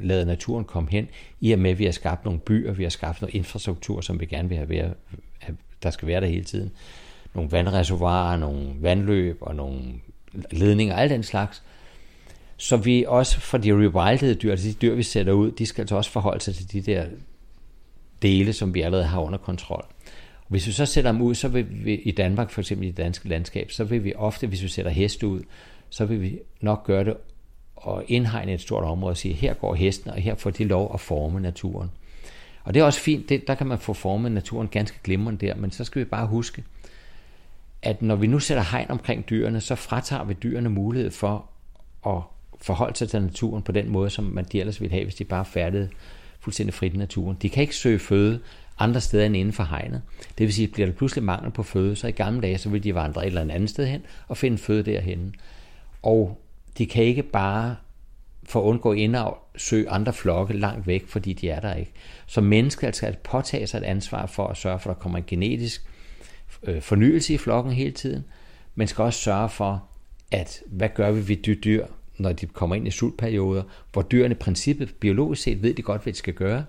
[0.00, 1.08] lade naturen komme hen,
[1.40, 4.20] i og med, at vi har skabt nogle byer, vi har skabt noget infrastruktur, som
[4.20, 4.94] vi gerne vil have,
[5.82, 6.70] der skal være der hele tiden.
[7.34, 9.80] Nogle vandreservoirer, nogle vandløb og nogle
[10.50, 11.62] ledninger, alt den slags.
[12.56, 15.82] Så vi også for de rewildede dyr, altså de dyr, vi sætter ud, de skal
[15.82, 17.04] altså også forholde sig til de der
[18.22, 19.84] dele, som vi allerede har under kontrol.
[20.48, 22.96] Hvis vi så sætter dem ud, så vil vi i Danmark, for eksempel i det
[22.96, 25.42] danske landskab, så vil vi ofte, hvis vi sætter heste ud,
[25.90, 27.16] så vil vi nok gøre det
[27.76, 30.90] og indhegne et stort område og sige, her går hesten, og her får de lov
[30.94, 31.90] at forme naturen.
[32.64, 35.54] Og det er også fint, det, der kan man få formet naturen ganske glimrende der,
[35.54, 36.64] men så skal vi bare huske,
[37.82, 41.50] at når vi nu sætter hegn omkring dyrene, så fratager vi dyrene mulighed for
[42.06, 42.22] at
[42.60, 45.24] forholde sig til naturen på den måde, som man de ellers ville have, hvis de
[45.24, 45.88] bare færdede
[46.40, 47.36] fuldstændig frit i naturen.
[47.42, 48.40] De kan ikke søge føde
[48.78, 50.02] andre steder end inden for hegnet.
[50.38, 52.68] Det vil sige, at bliver der pludselig mangel på føde, så i gamle dage, så
[52.68, 55.34] vil de vandre et eller andet sted hen og finde føde derhen.
[56.02, 56.40] Og
[56.78, 57.76] de kan ikke bare
[58.44, 61.92] for at undgå indavl søge andre flokke langt væk, fordi de er der ikke.
[62.26, 65.18] Så mennesker skal altså påtage sig et ansvar for at sørge for, at der kommer
[65.18, 65.86] en genetisk
[66.62, 68.24] øh, fornyelse i flokken hele tiden,
[68.74, 69.84] men skal også sørge for,
[70.32, 71.86] at hvad gør vi ved de dyr,
[72.18, 73.62] når de kommer ind i sultperioder,
[73.92, 76.64] hvor dyrene i princippet biologisk set ved de godt, hvad de skal gøre,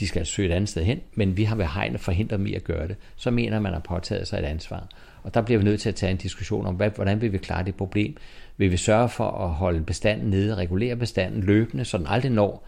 [0.00, 2.54] de skal søge et andet sted hen, men vi har ved hegnet forhindret dem i
[2.54, 4.88] at gøre det, så mener man har påtaget sig et ansvar.
[5.22, 7.38] Og der bliver vi nødt til at tage en diskussion om, hvad, hvordan vil vi
[7.38, 8.16] klare det problem?
[8.56, 12.66] Vil vi sørge for at holde bestanden nede, regulere bestanden løbende, så den aldrig når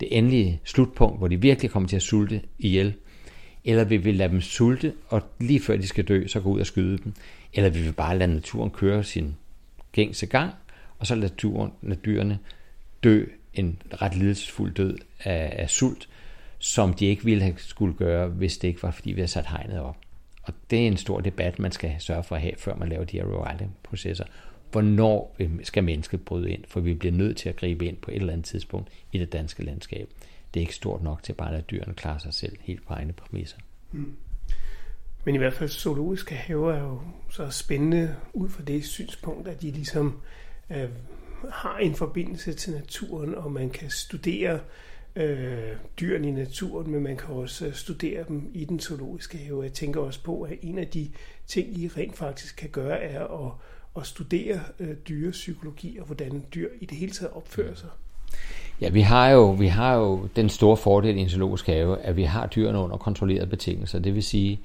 [0.00, 2.94] det endelige slutpunkt, hvor de virkelig kommer til at sulte ihjel?
[3.64, 6.60] Eller vil vi lade dem sulte, og lige før de skal dø, så gå ud
[6.60, 7.14] og skyde dem?
[7.52, 9.34] Eller vil vi bare lade naturen køre sin
[9.92, 10.52] gængse gang,
[10.98, 12.38] og så lade, naturen, lade dyrene
[13.04, 16.08] dø en ret lidelsesfuld død af, af sult,
[16.58, 19.46] som de ikke ville have skulle gøre, hvis det ikke var, fordi vi havde sat
[19.46, 19.96] hegnet op.
[20.42, 23.04] Og det er en stor debat, man skal sørge for at have, før man laver
[23.04, 24.24] de her rewilding-processer.
[24.72, 26.64] Hvornår skal mennesket bryde ind?
[26.68, 29.32] For vi bliver nødt til at gribe ind på et eller andet tidspunkt i det
[29.32, 30.08] danske landskab.
[30.54, 32.92] Det er ikke stort nok til bare at lade dyrene klare sig selv helt på
[32.92, 33.58] egne præmisser.
[33.92, 34.16] Mm.
[35.24, 39.62] Men i hvert fald zoologiske haver er jo så spændende ud fra det synspunkt, at
[39.62, 40.20] de ligesom
[40.70, 40.88] øh,
[41.50, 44.60] har en forbindelse til naturen, og man kan studere øh,
[45.16, 49.62] Øh, dyrene i naturen, men man kan også øh, studere dem i den zoologiske have.
[49.62, 51.08] Jeg tænker også på, at en af de
[51.46, 53.52] ting, I rent faktisk kan gøre, er at,
[53.96, 57.88] at studere øh, dyrepsykologi og hvordan dyr i det hele taget opfører sig.
[58.80, 62.16] Ja, vi har jo, vi har jo den store fordel i en zoologisk have, at
[62.16, 63.98] vi har dyrene under kontrollerede betingelser.
[63.98, 64.60] Det vil sige,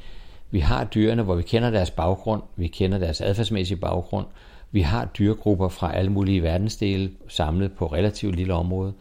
[0.51, 4.25] vi har dyrene, hvor vi kender deres baggrund, vi kender deres adfærdsmæssige baggrund,
[4.71, 8.93] vi har dyregrupper fra alle mulige verdensdele samlet på relativt lille område.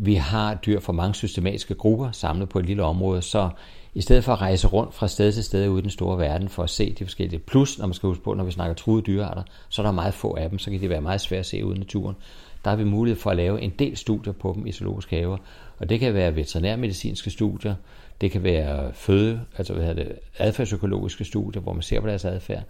[0.00, 3.50] Vi har dyr fra mange systematiske grupper samlet på et lille område, så
[3.94, 6.48] i stedet for at rejse rundt fra sted til sted ude i den store verden
[6.48, 9.02] for at se de forskellige, plus når man skal huske på, når vi snakker truede
[9.02, 11.46] dyrearter, så er der meget få af dem, så kan det være meget svært at
[11.46, 12.16] se ude i naturen.
[12.64, 15.36] Der har vi mulighed for at lave en del studier på dem i zoologiske haver,
[15.78, 17.74] og det kan være veterinærmedicinske studier,
[18.20, 22.24] det kan være føde, altså hvad hedder det, adfærdsøkologiske studier, hvor man ser på deres
[22.24, 22.62] adfærd,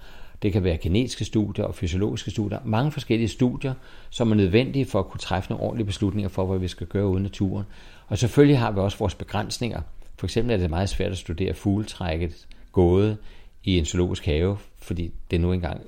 [0.43, 2.59] det kan være genetiske studier og fysiologiske studier.
[2.65, 3.75] Mange forskellige studier,
[4.11, 7.07] som er nødvendige for at kunne træffe nogle ordentlige beslutninger for, hvad vi skal gøre
[7.07, 7.65] ude i naturen.
[8.07, 9.81] Og selvfølgelig har vi også vores begrænsninger.
[10.17, 13.17] For eksempel er det meget svært at studere fugletrækket gåde
[13.65, 15.81] i en zoologisk have, fordi det nu engang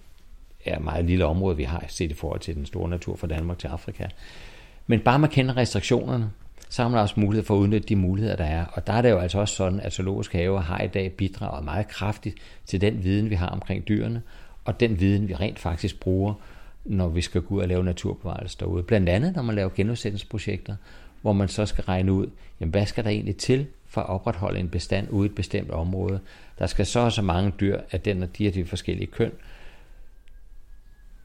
[0.65, 3.27] er et meget lille område, vi har set i forhold til den store natur fra
[3.27, 4.07] Danmark til Afrika.
[4.87, 6.31] Men bare man kender restriktionerne,
[6.69, 8.65] så har man også mulighed for at udnytte de muligheder, der er.
[8.65, 11.65] Og der er det jo altså også sådan, at zoologiske haver har i dag bidraget
[11.65, 12.37] meget kraftigt
[12.67, 14.23] til den viden, vi har omkring dyrene,
[14.65, 16.35] og den viden, vi rent faktisk bruger,
[16.85, 18.83] når vi skal gå ud og lave naturbevarelse derude.
[18.83, 20.77] Blandt andet, når man laver genudsættelsesprojekter,
[21.23, 22.27] hvor man så skal regne ud,
[22.61, 25.71] jamen, hvad skal der egentlig til for at opretholde en bestand ude i et bestemt
[25.71, 26.21] område.
[26.59, 29.33] Der skal så så mange dyr af den og de og de forskellige køn.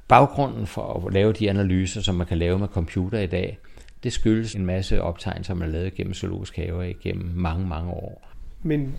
[0.07, 3.57] Baggrunden for at lave de analyser, som man kan lave med computer i dag,
[4.03, 8.21] det skyldes en masse optegnelser, man har lavet gennem zoologisk haver igennem mange, mange år.
[8.63, 8.95] Men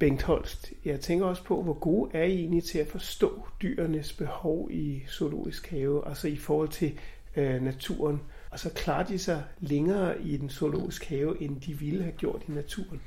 [0.00, 4.12] Bengt Holst, jeg tænker også på, hvor gode er I egentlig til at forstå dyrenes
[4.12, 6.92] behov i zoologisk have, altså i forhold til
[7.36, 12.02] øh, naturen, og så klarer de sig længere i den zoologiske have, end de ville
[12.02, 13.00] have gjort i naturen?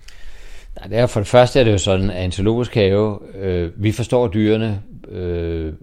[0.79, 3.83] Nej, det er for det første er det jo sådan, at en zoologisk have, øh,
[3.83, 5.73] vi forstår dyrene, øh,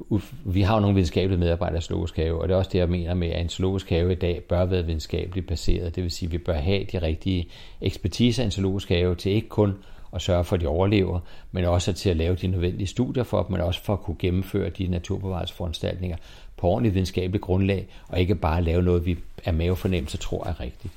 [0.45, 2.89] vi har jo nogle videnskabelige medarbejdere i zoologisk have, og det er også det, jeg
[2.89, 5.97] mener med, at en zoologisk have i dag bør være videnskabeligt baseret.
[5.97, 7.49] Det vil sige, at vi bør have de rigtige
[7.81, 9.75] ekspertiser i en zoologisk have til ikke kun
[10.13, 11.21] at sørge for, at de overlever,
[11.53, 14.17] men også til at lave de nødvendige studier for dem, men også for at kunne
[14.19, 16.17] gennemføre de naturbevarelsesforanstaltninger
[16.57, 20.95] på ordentligt videnskabeligt grundlag, og ikke bare lave noget, vi er mavefornemmelse tror er rigtigt.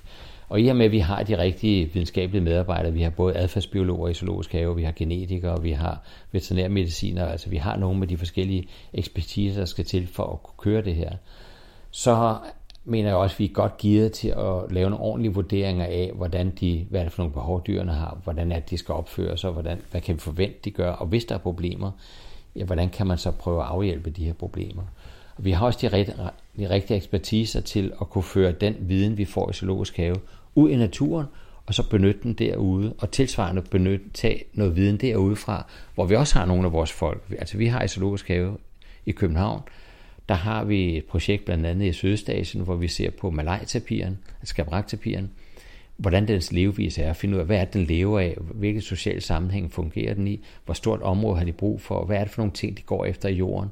[0.49, 4.07] Og i og med, at vi har de rigtige videnskabelige medarbejdere, vi har både adfærdsbiologer
[4.07, 8.17] i zoologisk have, vi har genetikere, vi har veterinærmediciner, altså vi har nogle med de
[8.17, 11.11] forskellige ekspertiser, der skal til for at kunne køre det her,
[11.91, 12.37] så
[12.85, 16.11] mener jeg også, at vi er godt givet til at lave nogle ordentlige vurderinger af,
[16.15, 18.93] hvordan de, hvad er det for nogle behov, dyrene har, hvordan er det, de skal
[18.93, 21.91] opføre sig, hvordan, hvad kan vi forvente, de gør, og hvis der er problemer,
[22.55, 24.83] ja, hvordan kan man så prøve at afhjælpe de her problemer.
[25.35, 26.05] Og vi har også de,
[26.57, 30.15] de rigtige ekspertiser til at kunne føre den viden, vi får i zoologisk have,
[30.55, 31.25] ud i naturen,
[31.65, 35.65] og så benytte den derude, og tilsvarende benytte, tage noget viden derudefra,
[35.95, 37.23] hvor vi også har nogle af vores folk.
[37.39, 38.57] Altså vi har i zoologisk have
[39.05, 39.61] i København,
[40.33, 45.31] der har vi et projekt blandt andet i Sydøstasien, hvor vi ser på malajtapiren, skabraktapiren,
[45.97, 49.21] hvordan dens levevis er, finde ud af, hvad er det, den lever af, hvilke sociale
[49.21, 52.41] sammenhæng fungerer den i, hvor stort område har de brug for, hvad er det for
[52.41, 53.69] nogle ting, de går efter i jorden.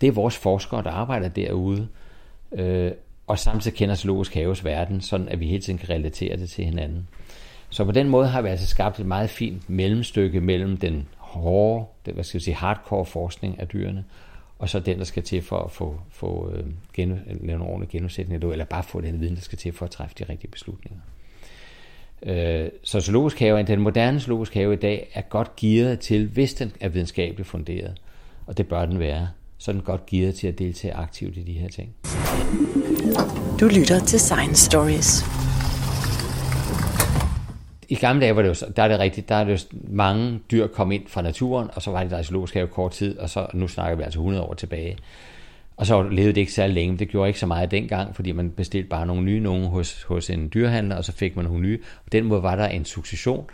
[0.00, 1.88] Det er vores forskere, der arbejder derude,
[2.52, 2.92] øh,
[3.26, 6.64] og samtidig kender zoologisk haves verden, sådan at vi hele tiden kan relatere det til
[6.64, 7.08] hinanden.
[7.70, 11.84] Så på den måde har vi altså skabt et meget fint mellemstykke mellem den hårde,
[12.06, 14.04] det, hvad skal jeg sige, hardcore forskning af dyrene,
[14.62, 17.88] og så den, der skal til for at få, få øh, genu, lave en ordentlig
[17.88, 21.00] genudsætning, eller bare få den viden, der skal til for at træffe de rigtige beslutninger.
[22.22, 26.54] Øh, så zoologisk have, den moderne zoologisk have i dag, er godt gearet til, hvis
[26.54, 28.00] den er videnskabeligt funderet,
[28.46, 31.42] og det bør den være, så er den godt gearet til at deltage aktivt i
[31.42, 31.94] de her ting.
[33.60, 35.41] Du lytter til Science Stories.
[37.92, 40.40] I gamle dage var det jo, der er det rigtigt, der er det jo mange
[40.50, 43.18] dyr kom ind fra naturen, og så var det der i zoologisk have kort tid,
[43.18, 44.98] og så nu snakker vi altså 100 år tilbage.
[45.76, 48.50] Og så levede det ikke særlig længe, det gjorde ikke så meget dengang, fordi man
[48.50, 51.78] bestilte bare nogle nye nogen hos, hos en dyrehandler, og så fik man nogle nye.
[51.78, 53.44] På den måde var der en succession,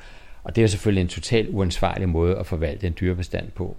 [0.44, 3.76] og det er selvfølgelig en totalt uansvarlig måde at forvalte en dyrebestand på.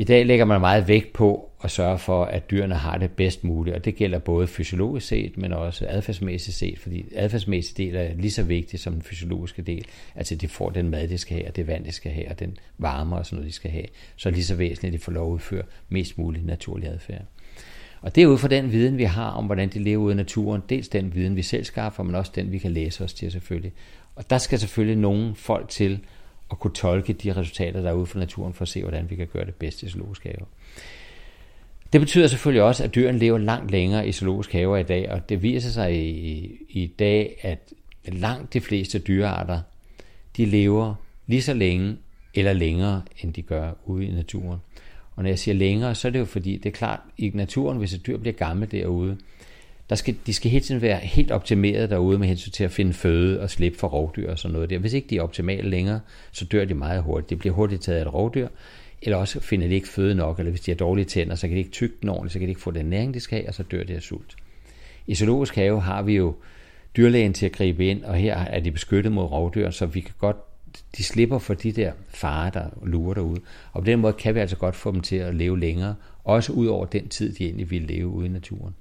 [0.00, 3.44] I dag lægger man meget vægt på at sørge for, at dyrene har det bedst
[3.44, 8.14] muligt, og det gælder både fysiologisk set, men også adfærdsmæssigt set, fordi adfærdsmæssigt del er
[8.14, 9.84] lige så vigtig som den fysiologiske del,
[10.14, 12.38] altså de får den mad, de skal have, og det vand, de skal have, og
[12.38, 13.84] den varme og sådan noget, de skal have,
[14.16, 17.22] så lige så væsentligt, at de får lov at udføre mest mulig naturlig adfærd.
[18.00, 20.16] Og det er ud fra den viden, vi har om, hvordan de lever ude i
[20.16, 20.62] naturen.
[20.68, 23.72] Dels den viden, vi selv skaffer, men også den, vi kan læse os til selvfølgelig.
[24.14, 26.00] Og der skal selvfølgelig nogle folk til
[26.50, 29.16] at kunne tolke de resultater, der er ude fra naturen, for at se, hvordan vi
[29.16, 30.46] kan gøre det bedst i zoologisk have.
[31.92, 35.28] Det betyder selvfølgelig også, at dyrene lever langt længere i zoologisk haver i dag, og
[35.28, 37.72] det viser sig i, i dag, at
[38.04, 39.60] langt de fleste dyrearter,
[40.36, 40.94] de lever
[41.26, 41.96] lige så længe
[42.34, 44.58] eller længere, end de gør ude i naturen.
[45.16, 47.78] Og når jeg siger længere, så er det jo fordi, det er klart, i naturen,
[47.78, 49.16] hvis et dyr bliver gammel derude,
[49.90, 52.92] der skal, de skal hele tiden være helt optimeret derude med hensyn til at finde
[52.92, 54.78] føde og slippe for rovdyr og sådan noget der.
[54.78, 56.00] Hvis ikke de er optimale længere,
[56.32, 57.30] så dør de meget hurtigt.
[57.30, 58.48] De bliver hurtigt taget af et rovdyr,
[59.02, 61.54] eller også finder de ikke føde nok, eller hvis de har dårlige tænder, så kan
[61.54, 63.48] de ikke tygge den ordentligt, så kan de ikke få den næring, de skal have,
[63.48, 64.36] og så dør de af sult.
[65.06, 66.34] I zoologisk have har vi jo
[66.96, 70.14] dyrlægen til at gribe ind, og her er de beskyttet mod rovdyr, så vi kan
[70.18, 70.36] godt
[70.96, 73.40] de slipper for de der farer, der lurer derude.
[73.72, 76.52] Og på den måde kan vi altså godt få dem til at leve længere, også
[76.52, 78.74] ud over den tid, de egentlig ville leve ude i naturen.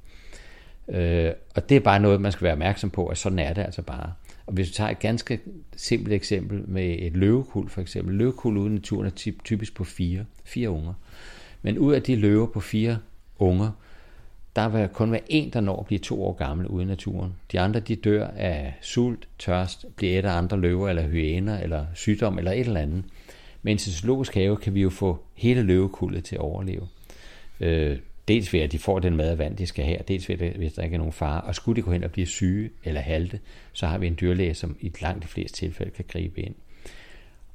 [0.90, 3.62] Øh, og det er bare noget, man skal være opmærksom på, at sådan er det
[3.62, 4.14] altså bare.
[4.46, 5.40] Og hvis vi tager et ganske
[5.76, 8.16] simpelt eksempel med et løvekul for eksempel.
[8.16, 10.94] Løvekul uden naturen er typisk på fire, fire unger.
[11.62, 12.98] Men ud af de løver på fire
[13.40, 13.72] unger,
[14.56, 17.34] der vil kun være en, der når at blive to år gammel ude i naturen.
[17.52, 21.86] De andre, de dør af sult, tørst, bliver et af andre løver, eller hyæner, eller
[21.94, 23.04] sygdom, eller et eller andet.
[23.62, 26.88] Men i zoologisk have kan vi jo få hele løvekullet til at overleve.
[27.60, 27.98] Øh,
[28.30, 30.56] dels ved, at de får den mad og vand, de skal have, dels ved, at
[30.56, 31.42] hvis der ikke er nogen fare.
[31.42, 33.40] Og skulle de gå hen og blive syge eller halte,
[33.74, 36.56] så har vi en dyrlæge, som i langt de fleste tilfælde kan gribe ind.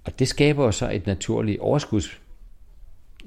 [0.05, 2.21] Og det skaber jo så et naturligt overskuds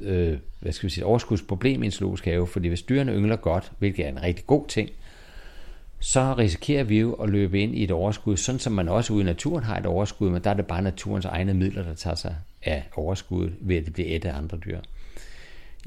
[0.01, 3.71] øh, hvad skal vi sige, overskudsproblem i en zoologisk have, fordi hvis dyrene yngler godt,
[3.79, 4.89] hvilket er en rigtig god ting,
[5.99, 9.21] så risikerer vi jo at løbe ind i et overskud, sådan som man også ude
[9.21, 12.15] i naturen har et overskud, men der er det bare naturens egne midler, der tager
[12.15, 14.79] sig af overskuddet, ved at det bliver et af andre dyr.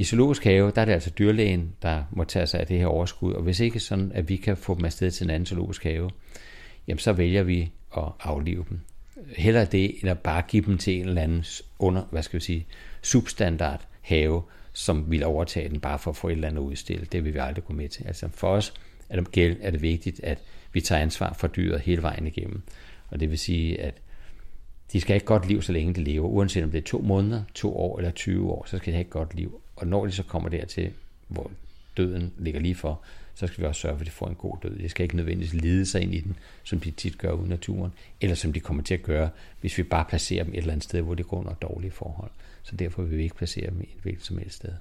[0.00, 2.86] I zoologisk have, der er det altså dyrlægen, der må tage sig af det her
[2.86, 5.84] overskud, og hvis ikke sådan, at vi kan få dem afsted til en anden zoologisk
[5.84, 6.10] have,
[6.86, 8.80] jamen så vælger vi at aflive dem.
[9.36, 11.44] Heller det, end at bare give dem til en eller anden
[11.78, 12.66] under, hvad skal vi sige,
[13.02, 17.12] substandard have, som vil overtage den bare for at få et eller andet udstillet.
[17.12, 18.04] Det vil vi aldrig gå med til.
[18.06, 18.74] Altså for os
[19.08, 20.38] er det, gæld, er det vigtigt, at
[20.72, 22.62] vi tager ansvar for dyret hele vejen igennem.
[23.08, 23.94] Og det vil sige, at
[24.92, 26.28] de skal have et godt liv, så længe de lever.
[26.28, 29.04] Uanset om det er to måneder, to år eller 20 år, så skal de have
[29.04, 29.60] et godt liv.
[29.80, 30.92] Og når de så kommer dertil,
[31.28, 31.50] hvor
[31.96, 33.00] døden ligger lige for,
[33.34, 34.78] så skal vi også sørge for, at de får en god død.
[34.78, 37.48] De skal ikke nødvendigvis lide sig ind i den, som de tit gør ude i
[37.48, 40.72] naturen, eller som de kommer til at gøre, hvis vi bare placerer dem et eller
[40.72, 42.30] andet sted, hvor de går under dårlige forhold.
[42.62, 44.72] Så derfor vil vi ikke placere dem i et hvilket som helst sted.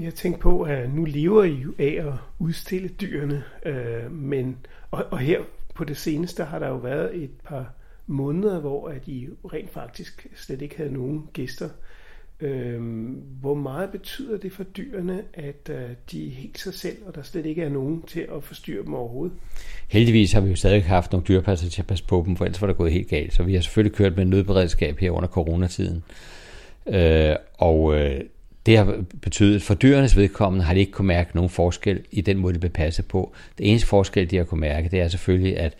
[0.00, 4.56] Jeg tænker på, at nu lever I jo af at udstille dyrene, øh, men,
[4.90, 5.40] og, og her
[5.74, 7.72] på det seneste har der jo været et par
[8.06, 11.68] måneder, hvor at I rent faktisk slet ikke havde nogen gæster.
[12.42, 15.80] Øhm, hvor meget betyder det for dyrene, at øh,
[16.12, 18.94] de er helt sig selv, og der slet ikke er nogen til at forstyrre dem
[18.94, 19.36] overhovedet?
[19.88, 22.60] Heldigvis har vi jo stadig haft nogle dyrepasser til at passe på dem, for ellers
[22.60, 23.34] var det gået helt galt.
[23.34, 26.02] Så vi har selvfølgelig kørt med nødberedskab her under coronatiden.
[26.88, 28.20] Øh, og øh,
[28.66, 32.38] det har betydet, for dyrenes vedkommende har de ikke kunne mærke nogen forskel i den
[32.38, 33.32] måde, de bliver passet på.
[33.58, 35.74] Det eneste forskel, de har kunne mærke, det er selvfølgelig, at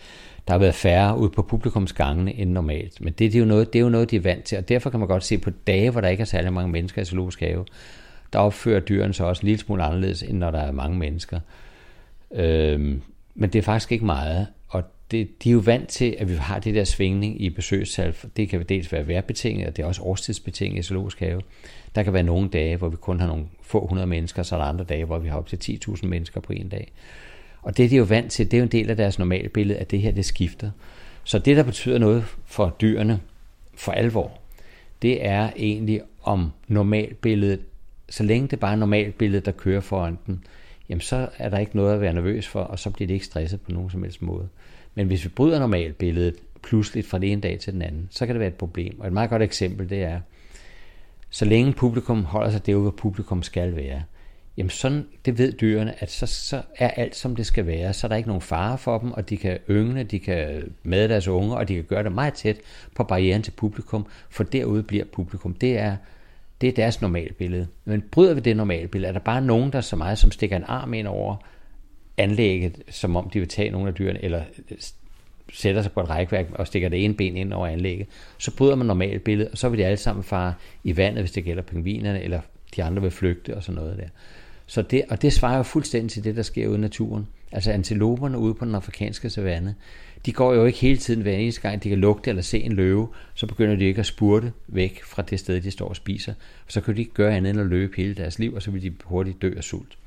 [0.51, 3.01] der har været færre ude på publikumsgangene end normalt.
[3.01, 4.69] Men det, det, er jo noget, det er jo noget, de er vant til, og
[4.69, 7.05] derfor kan man godt se på dage, hvor der ikke er særlig mange mennesker i
[7.05, 7.65] zoologisk have,
[8.33, 11.41] der opfører dyrene sig også en lille smule anderledes, end når der er mange mennesker.
[12.35, 13.03] Øhm,
[13.35, 16.35] men det er faktisk ikke meget, og det, de er jo vant til, at vi
[16.35, 18.15] har det der svingning i besøgstal.
[18.37, 21.41] Det kan dels være værbetinget, og det er også årstidsbetinget i zoologisk have.
[21.95, 24.61] Der kan være nogle dage, hvor vi kun har nogle få hundrede mennesker, så er
[24.61, 26.93] der andre dage, hvor vi har op til 10.000 mennesker på en dag.
[27.63, 29.49] Og det de er jo vant til, det er jo en del af deres normale
[29.49, 30.71] billede, at det her det skifter.
[31.25, 33.21] Så det, der betyder noget for dyrene
[33.75, 34.39] for alvor,
[35.03, 37.61] det er egentlig om normalbilledet,
[38.09, 40.45] så længe det bare er normalbilledet, der kører foran den,
[40.89, 43.27] jamen så er der ikke noget at være nervøs for, og så bliver det ikke
[43.27, 44.49] stresset på nogen som helst måde.
[44.95, 48.35] Men hvis vi bryder normalbilledet pludseligt fra den ene dag til den anden, så kan
[48.35, 49.01] det være et problem.
[49.01, 50.21] Og et meget godt eksempel, det er,
[51.31, 54.03] så længe publikum holder sig derude, hvor publikum skal være,
[54.57, 58.07] jamen sådan, det ved dyrene, at så, så er alt som det skal være, så
[58.07, 61.29] er der ikke nogen fare for dem, og de kan yngle, de kan med deres
[61.29, 62.57] unger, og de kan gøre det meget tæt
[62.95, 65.55] på barrieren til publikum, for derude bliver publikum.
[65.55, 65.97] Det er,
[66.61, 67.67] det er deres normalbillede.
[67.85, 70.65] Men bryder vi det normalbillede, er der bare nogen, der så meget som stikker en
[70.65, 71.37] arm ind over
[72.17, 74.43] anlægget, som om de vil tage nogle af dyrene, eller
[75.53, 78.07] sætter sig på et rækværk og stikker det ene ben ind over anlægget,
[78.39, 81.45] så bryder man normalbilledet, og så vil de alle sammen fare i vandet, hvis det
[81.45, 82.41] gælder pingvinerne, eller
[82.77, 84.09] de andre vil flygte og sådan noget der.
[84.71, 87.27] Så det, og det svarer jo fuldstændig til det, der sker ude i naturen.
[87.53, 89.75] Altså antiloperne ude på den afrikanske savanne,
[90.27, 92.73] de går jo ikke hele tiden hver eneste gang, de kan lugte eller se en
[92.73, 96.33] løve, så begynder de ikke at spurte væk fra det sted, de står og spiser.
[96.67, 98.71] Og så kan de ikke gøre andet end at løbe hele deres liv, og så
[98.71, 99.99] vil de hurtigt dø af sult.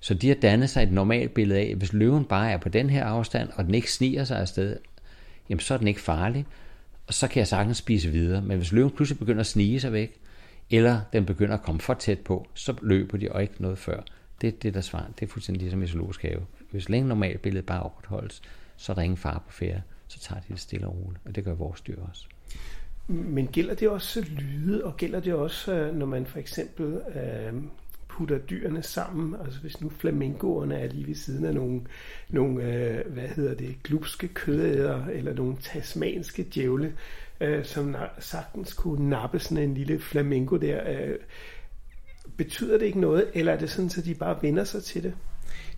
[0.00, 2.68] Så de har dannet sig et normalt billede af, at hvis løven bare er på
[2.68, 4.76] den her afstand, og den ikke sniger sig afsted,
[5.48, 6.46] jamen så er den ikke farlig,
[7.06, 8.42] og så kan jeg sagtens spise videre.
[8.42, 10.20] Men hvis løven pludselig begynder at snige sig væk,
[10.70, 14.00] eller den begynder at komme for tæt på, så løber de og ikke noget før.
[14.40, 15.06] Det er det, der svarer.
[15.20, 16.46] Det er fuldstændig ligesom i zoologisk have.
[16.70, 18.42] Hvis længe normalt billede bare opretholdes,
[18.76, 19.80] så er der ingen far på færre.
[20.08, 22.24] Så tager de det stille og roligt, og det gør vores dyr også.
[23.06, 27.52] Men gælder det også lyde, og gælder det også, øh, når man for eksempel øh,
[28.08, 29.40] putter dyrene sammen?
[29.44, 31.80] Altså hvis nu flamingoerne er lige ved siden af nogle,
[32.28, 36.92] nogle øh, hvad hedder det, glupske kødæder, eller nogle tasmanske djævle,
[37.40, 40.90] øh, som sagtens kunne nappe sådan en lille flamingo der.
[40.90, 41.14] Øh,
[42.36, 45.14] betyder det ikke noget, eller er det sådan, at de bare vender sig til det?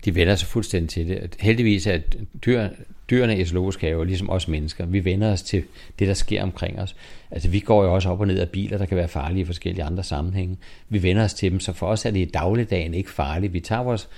[0.04, 1.36] De vender sig fuldstændig til det.
[1.40, 1.98] Heldigvis er
[2.46, 2.68] dyr,
[3.11, 5.64] dyrene i zoologisk have, ligesom os mennesker, vi vender os til
[5.98, 6.96] det, der sker omkring os.
[7.30, 9.44] Altså vi går jo også op og ned af biler, der kan være farlige i
[9.44, 10.56] forskellige andre sammenhænge.
[10.88, 13.52] Vi vender os til dem, så for os er det i dagligdagen ikke farligt.
[13.52, 14.09] Vi tager vores,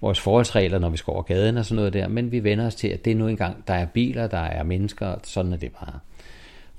[0.00, 2.74] vores forholdsregler, når vi skal over gaden og sådan noget der, men vi vender os
[2.74, 5.72] til, at det er nu engang, der er biler, der er mennesker, sådan er det
[5.72, 5.98] bare.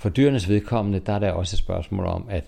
[0.04, 2.44] For dyrenes vedkommende, der er der også et spørgsmål om, at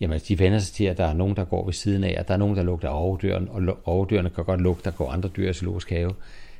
[0.00, 2.28] jamen, de vender sig til, at der er nogen, der går ved siden af, at
[2.28, 5.50] der er nogen, der lugter af og overdyrene kan godt lugte, der går andre dyr
[5.50, 6.14] i zoologisk have.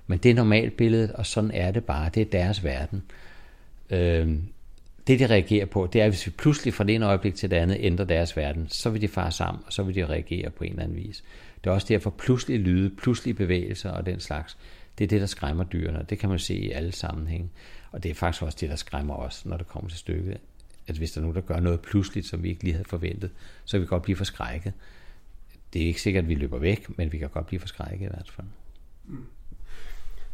[0.06, 2.10] Men det er normalt billedet, og sådan er det bare.
[2.14, 3.02] Det er deres verden.
[3.90, 4.42] Øhm,
[5.06, 7.50] det, de reagerer på, det er, at hvis vi pludselig fra det ene øjeblik til
[7.50, 10.50] det andet ændrer deres verden, så vil de fare sammen, og så vil de reagere
[10.50, 11.24] på en eller anden vis.
[11.64, 14.56] Det er også derfor pludselig lyde, pludselig bevægelser og den slags.
[14.98, 17.48] Det er det, der skræmmer dyrene, det kan man se i alle sammenhænge.
[17.92, 20.38] Og det er faktisk også det, der skræmmer os, når det kommer til stykket.
[20.86, 23.30] At hvis der er nogen, der gør noget pludseligt, som vi ikke lige havde forventet,
[23.64, 24.72] så kan vi godt blive forskrækket.
[25.72, 28.08] Det er ikke sikkert, at vi løber væk, men vi kan godt blive forskrækket i
[28.08, 28.46] hvert fald.
[29.06, 29.26] Mm.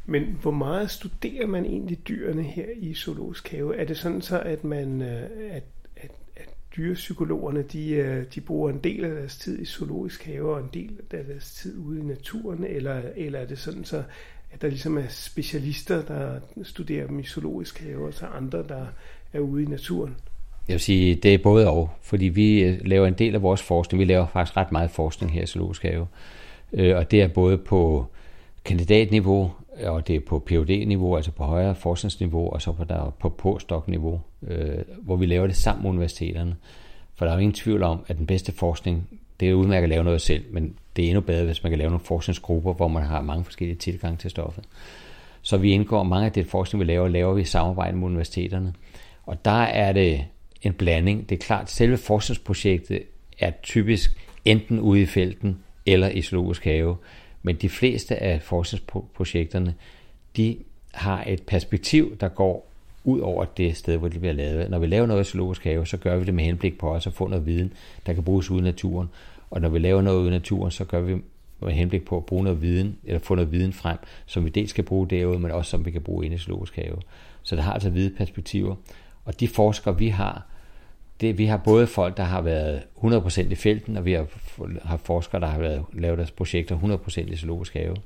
[0.07, 3.77] Men hvor meget studerer man egentlig dyrene her i zoologisk have?
[3.77, 5.65] Er det sådan så, at man øh, at,
[5.97, 10.55] at, at dyrepsykologerne de, øh, de bruger en del af deres tid i zoologisk have
[10.55, 14.05] og en del af deres tid ude i naturen, eller, eller er det sådan så,
[14.53, 18.87] at der ligesom er specialister, der studerer dem i zoologisk have, og så andre, der
[19.33, 20.17] er ude i naturen?
[20.69, 23.63] Jeg vil sige, det er både og, fordi vi øh, laver en del af vores
[23.63, 24.01] forskning.
[24.01, 26.07] Vi laver faktisk ret meget forskning her i zoologisk have,
[26.73, 28.07] øh, og det er både på
[28.65, 29.53] kandidatniveau,
[29.85, 33.29] og det er på phd niveau altså på højere forskningsniveau, og så på, der, på
[33.29, 36.57] postdoc-niveau, øh, hvor vi laver det sammen med universiteterne.
[37.15, 39.09] For der er jo ingen tvivl om, at den bedste forskning,
[39.41, 41.79] det er udmærket at lave noget selv, men det er endnu bedre, hvis man kan
[41.79, 44.65] lave nogle forskningsgrupper, hvor man har mange forskellige tilgange til stoffet.
[45.43, 48.75] Så vi indgår mange af det forskning, vi laver, laver vi i samarbejde med universiteterne.
[49.27, 50.25] Og der er det
[50.63, 51.29] en blanding.
[51.29, 53.03] Det er klart, at selve forskningsprojektet
[53.39, 56.97] er typisk enten ude i felten eller i zoologisk have.
[57.43, 59.75] Men de fleste af forskningsprojekterne,
[60.37, 60.57] de
[60.93, 62.69] har et perspektiv, der går
[63.05, 64.71] ud over det sted, hvor det bliver lavet.
[64.71, 67.07] Når vi laver noget i zoologisk have, så gør vi det med henblik på os
[67.07, 67.73] at få noget viden,
[68.07, 69.09] der kan bruges ude i naturen.
[69.51, 71.17] Og når vi laver noget ude i naturen, så gør vi
[71.61, 74.71] med henblik på at bruge noget viden, eller få noget viden frem, som vi dels
[74.71, 76.97] skal bruge derude, men også som vi kan bruge inde i zoologisk have.
[77.43, 78.75] Så det har altså hvide perspektiver.
[79.25, 80.47] Og de forskere, vi har,
[81.21, 84.27] det, vi har både folk, der har været 100% i felten, og vi har,
[84.85, 87.97] har forskere, der har været, lavet deres projekter 100% i zoologisk have.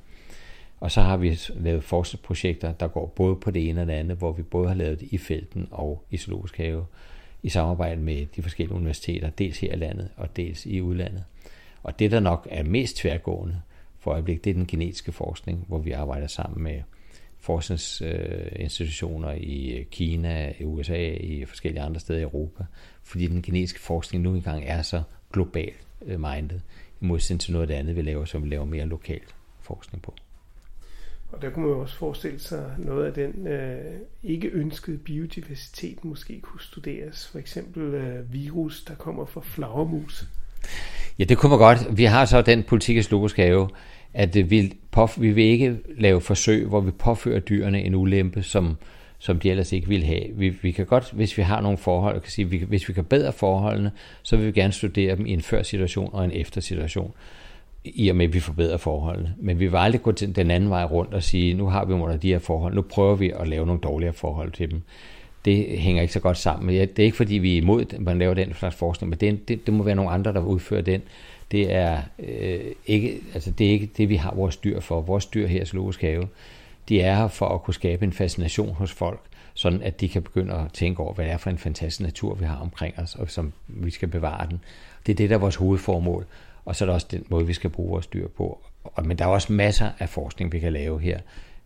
[0.79, 4.17] Og så har vi lavet forskningsprojekter, der går både på det ene og det andet,
[4.17, 6.85] hvor vi både har lavet det i felten og i zoologisk have,
[7.43, 11.23] i samarbejde med de forskellige universiteter, dels her i landet og dels i udlandet.
[11.83, 13.61] Og det, der nok er mest tværgående
[13.99, 16.81] for øjeblik, det er den genetiske forskning, hvor vi arbejder sammen med
[17.39, 22.63] forskningsinstitutioner i Kina, i USA, i forskellige andre steder i Europa,
[23.03, 25.03] fordi den genetiske forskning nu engang er så
[25.33, 26.59] globalt øh, minded,
[27.01, 30.01] i modsætning til noget af det andet, vi laver, som vi laver mere lokalt forskning
[30.01, 30.15] på.
[31.31, 36.05] Og der kunne man jo også forestille sig noget af den øh, ikke ønskede biodiversitet
[36.05, 37.27] måske kunne studeres.
[37.27, 40.25] For eksempel øh, virus, der kommer fra flagermus.
[41.19, 41.97] Ja, det kunne man godt.
[41.97, 43.69] Vi har så den politik i Zoologisk Have,
[44.13, 44.73] at øh, vi,
[45.17, 48.77] vi vil ikke lave forsøg, hvor vi påfører dyrene en ulempe, som,
[49.19, 50.23] som de ellers ikke vil have.
[50.33, 53.03] Vi, vi kan godt, hvis vi har nogle forhold, kan sige, vi, hvis vi kan
[53.03, 53.91] bedre forholdene,
[54.23, 57.13] så vil vi gerne studere dem i en før-situation og en efter-situation,
[57.83, 59.33] i og med, at vi forbedrer forholdene.
[59.37, 62.17] Men vi vil aldrig gå den anden vej rundt og sige, nu har vi under
[62.17, 64.81] de her forhold, nu prøver vi at lave nogle dårligere forhold til dem.
[65.45, 66.75] Det hænger ikke så godt sammen.
[66.75, 69.47] Det er ikke, fordi vi er imod, at man laver den slags forskning, men det,
[69.47, 71.01] det, det må være nogle andre, der udfører den.
[71.51, 75.01] Det er, øh, ikke, altså det er ikke det, vi har vores dyr for.
[75.01, 76.27] Vores dyr her i Zoologisk Have,
[76.89, 79.19] De er her for at kunne skabe en fascination hos folk,
[79.53, 82.35] sådan at de kan begynde at tænke over, hvad det er for en fantastisk natur,
[82.35, 84.59] vi har omkring os, og som vi skal bevare den.
[85.05, 86.25] Det er det, der er vores hovedformål,
[86.65, 88.59] og så er det også den måde, vi skal bruge vores dyr på.
[89.03, 91.19] Men der er også masser af forskning, vi kan lave her,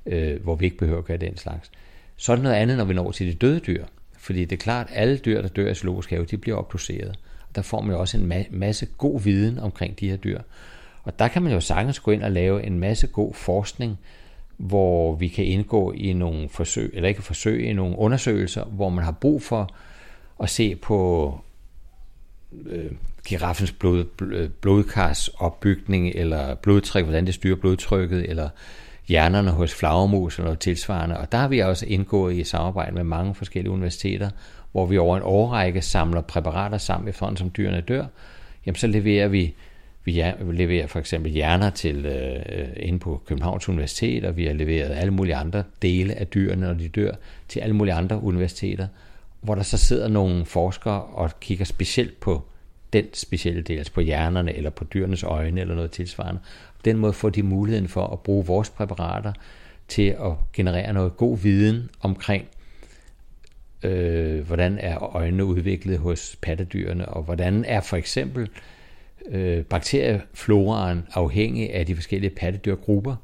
[0.06, 1.72] øh, hvor vi ikke behøver at gøre den slags.
[2.18, 3.86] Så er det noget andet, når vi når til de døde dyr.
[4.18, 7.20] Fordi det er klart, at alle dyr, der dør i zoologisk have, de bliver obduceret.
[7.56, 10.42] Der får man jo også en masse god viden omkring de her dyr.
[11.04, 13.98] Og der kan man jo sagtens gå ind og lave en masse god forskning,
[14.58, 19.04] hvor vi kan indgå i nogle forsøg, eller ikke forsøg, i nogle undersøgelser, hvor man
[19.04, 19.76] har brug for
[20.44, 21.40] at se på
[22.66, 22.92] øh,
[23.28, 28.50] giraffens blod, øh, blodkars opbygning, eller blodtryk, hvordan det styrer blodtrykket, eller
[29.08, 31.18] hjernerne hos flagermus eller tilsvarende.
[31.18, 34.30] Og der har vi også indgået i samarbejde med mange forskellige universiteter,
[34.72, 38.06] hvor vi over en årrække samler præparater sammen, efterhånden som dyrene dør.
[38.66, 39.56] Jamen så leverer vi
[40.06, 44.96] vi leverer for eksempel hjerner til øh, inde på Københavns Universitet, og vi har leveret
[44.96, 47.12] alle mulige andre dele af dyrene, når de dør,
[47.48, 48.88] til alle mulige andre universiteter,
[49.42, 52.44] hvor der så sidder nogle forskere og kigger specielt på
[52.94, 56.42] den specielle del, altså på hjernerne eller på dyrenes øjne eller noget tilsvarende.
[56.86, 59.34] Den måde får de muligheden for at bruge vores præparater
[59.88, 62.48] til at generere noget god viden omkring,
[63.84, 68.50] øh, hvordan er øjnene udviklet hos pattedyrene, og hvordan er for eksempel
[69.30, 73.16] øh, bakteriefloraen afhængig af de forskellige pattedyrgrupper.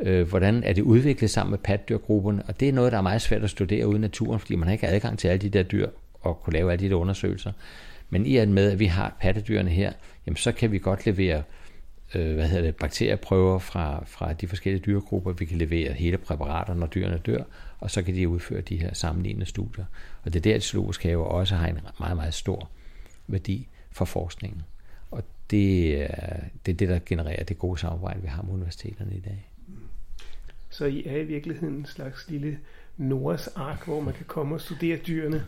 [0.00, 2.42] Øh, hvordan er det udviklet sammen med pattedyrgrupperne?
[2.48, 4.72] Og det er noget, der er meget svært at studere uden naturen, fordi man har
[4.72, 5.88] ikke adgang til alle de der dyr
[6.20, 7.52] og kunne lave alle de der undersøgelser.
[8.10, 9.92] Men i og med, at vi har pattedyrene her,
[10.26, 11.42] jamen så kan vi godt levere øh,
[12.14, 15.32] Øh, hvad hedder det, bakterieprøver fra, fra de forskellige dyregrupper.
[15.32, 17.42] Vi kan levere hele præparater, når dyrene dør,
[17.78, 19.84] og så kan de udføre de her sammenlignende studier.
[20.24, 22.70] Og det er der, at zoologisk have også har en meget, meget stor
[23.26, 24.62] værdi for forskningen.
[25.10, 26.36] Og det er,
[26.66, 29.50] det er det, der genererer det gode samarbejde, vi har med universiteterne i dag.
[30.70, 32.58] Så I er i virkeligheden en slags lille
[32.98, 35.42] Noras ark, hvor man kan komme og studere dyrene?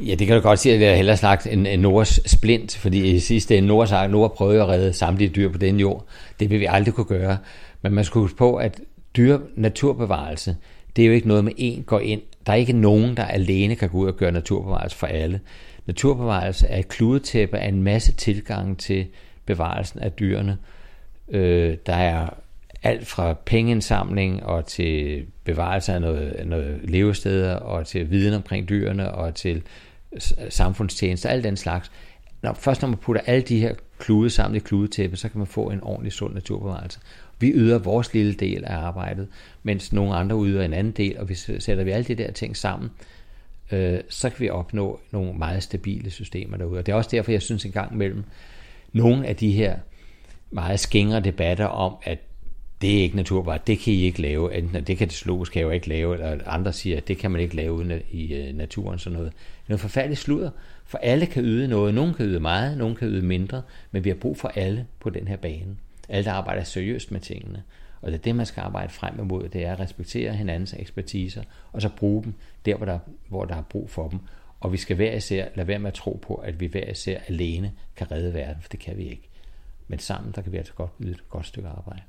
[0.00, 2.76] Ja, det kan du godt sige, at det er hellere sagt en, en Noras splint,
[2.76, 6.06] fordi i sidste ende Noras ark, Nora prøvede at redde samtlige dyr på den jord.
[6.40, 7.38] Det vil vi aldrig kunne gøre.
[7.82, 8.80] Men man skal huske på, at
[9.16, 10.56] dyr naturbevarelse,
[10.96, 12.20] det er jo ikke noget med en går ind.
[12.46, 15.40] Der er ikke nogen, der alene kan gå ud og gøre naturbevarelse for alle.
[15.86, 19.06] Naturbevarelse er et kludetæppe af en masse tilgang til
[19.46, 20.58] bevarelsen af dyrene.
[21.28, 22.28] Øh, der er
[22.84, 29.12] alt fra pengeindsamling og til bevarelse af noget, noget levesteder og til viden omkring dyrene
[29.12, 29.62] og til
[30.48, 31.90] samfundstjenester, alt den slags.
[32.42, 35.46] Når, først når man putter alle de her klude sammen i kludetæppe, så kan man
[35.46, 36.98] få en ordentlig sund naturbevarelse.
[37.38, 39.28] Vi yder vores lille del af arbejdet,
[39.62, 42.56] mens nogle andre yder en anden del, og hvis sætter vi alle de der ting
[42.56, 42.90] sammen,
[43.72, 46.78] øh, så kan vi opnå nogle meget stabile systemer derude.
[46.78, 48.24] Og det er også derfor, jeg synes en gang imellem,
[48.92, 49.76] nogle af de her
[50.50, 52.18] meget skingre debatter om, at
[52.84, 55.74] det er ikke naturbart, det kan I ikke lave, enten det kan det zoologiske have
[55.74, 58.98] ikke lave, eller andre siger, at det kan man ikke lave uden i øh, naturen,
[58.98, 59.32] sådan noget.
[59.32, 60.50] Det er noget forfærdeligt sludder,
[60.84, 61.94] for alle kan yde noget.
[61.94, 65.10] Nogen kan yde meget, nogen kan yde mindre, men vi har brug for alle på
[65.10, 65.76] den her bane.
[66.08, 67.62] Alle, der arbejder seriøst med tingene.
[68.00, 71.42] Og det er det, man skal arbejde frem imod, det er at respektere hinandens ekspertiser,
[71.72, 74.18] og så bruge dem der, hvor der, hvor der er brug for dem.
[74.60, 77.18] Og vi skal hver især lade være med at tro på, at vi hver især
[77.28, 79.28] alene kan redde verden, for det kan vi ikke.
[79.88, 82.02] Men sammen, der kan vi altså godt yde et godt stykke arbejde.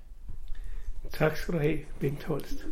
[1.18, 2.66] Tak skal du have, Bengt Holst.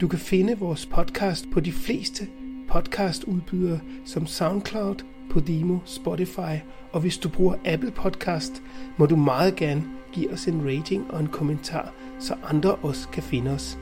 [0.00, 2.26] Du kan finde vores podcast på de fleste
[2.68, 4.96] podcastudbydere som SoundCloud,
[5.30, 6.56] Podimo, Spotify,
[6.92, 8.62] og hvis du bruger Apple Podcast,
[8.96, 13.22] må du meget gerne give os en rating og en kommentar, så andre også kan
[13.22, 13.78] finde os.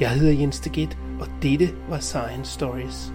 [0.00, 3.12] Jeg hedder Jens Deget, og dette var Science Stories.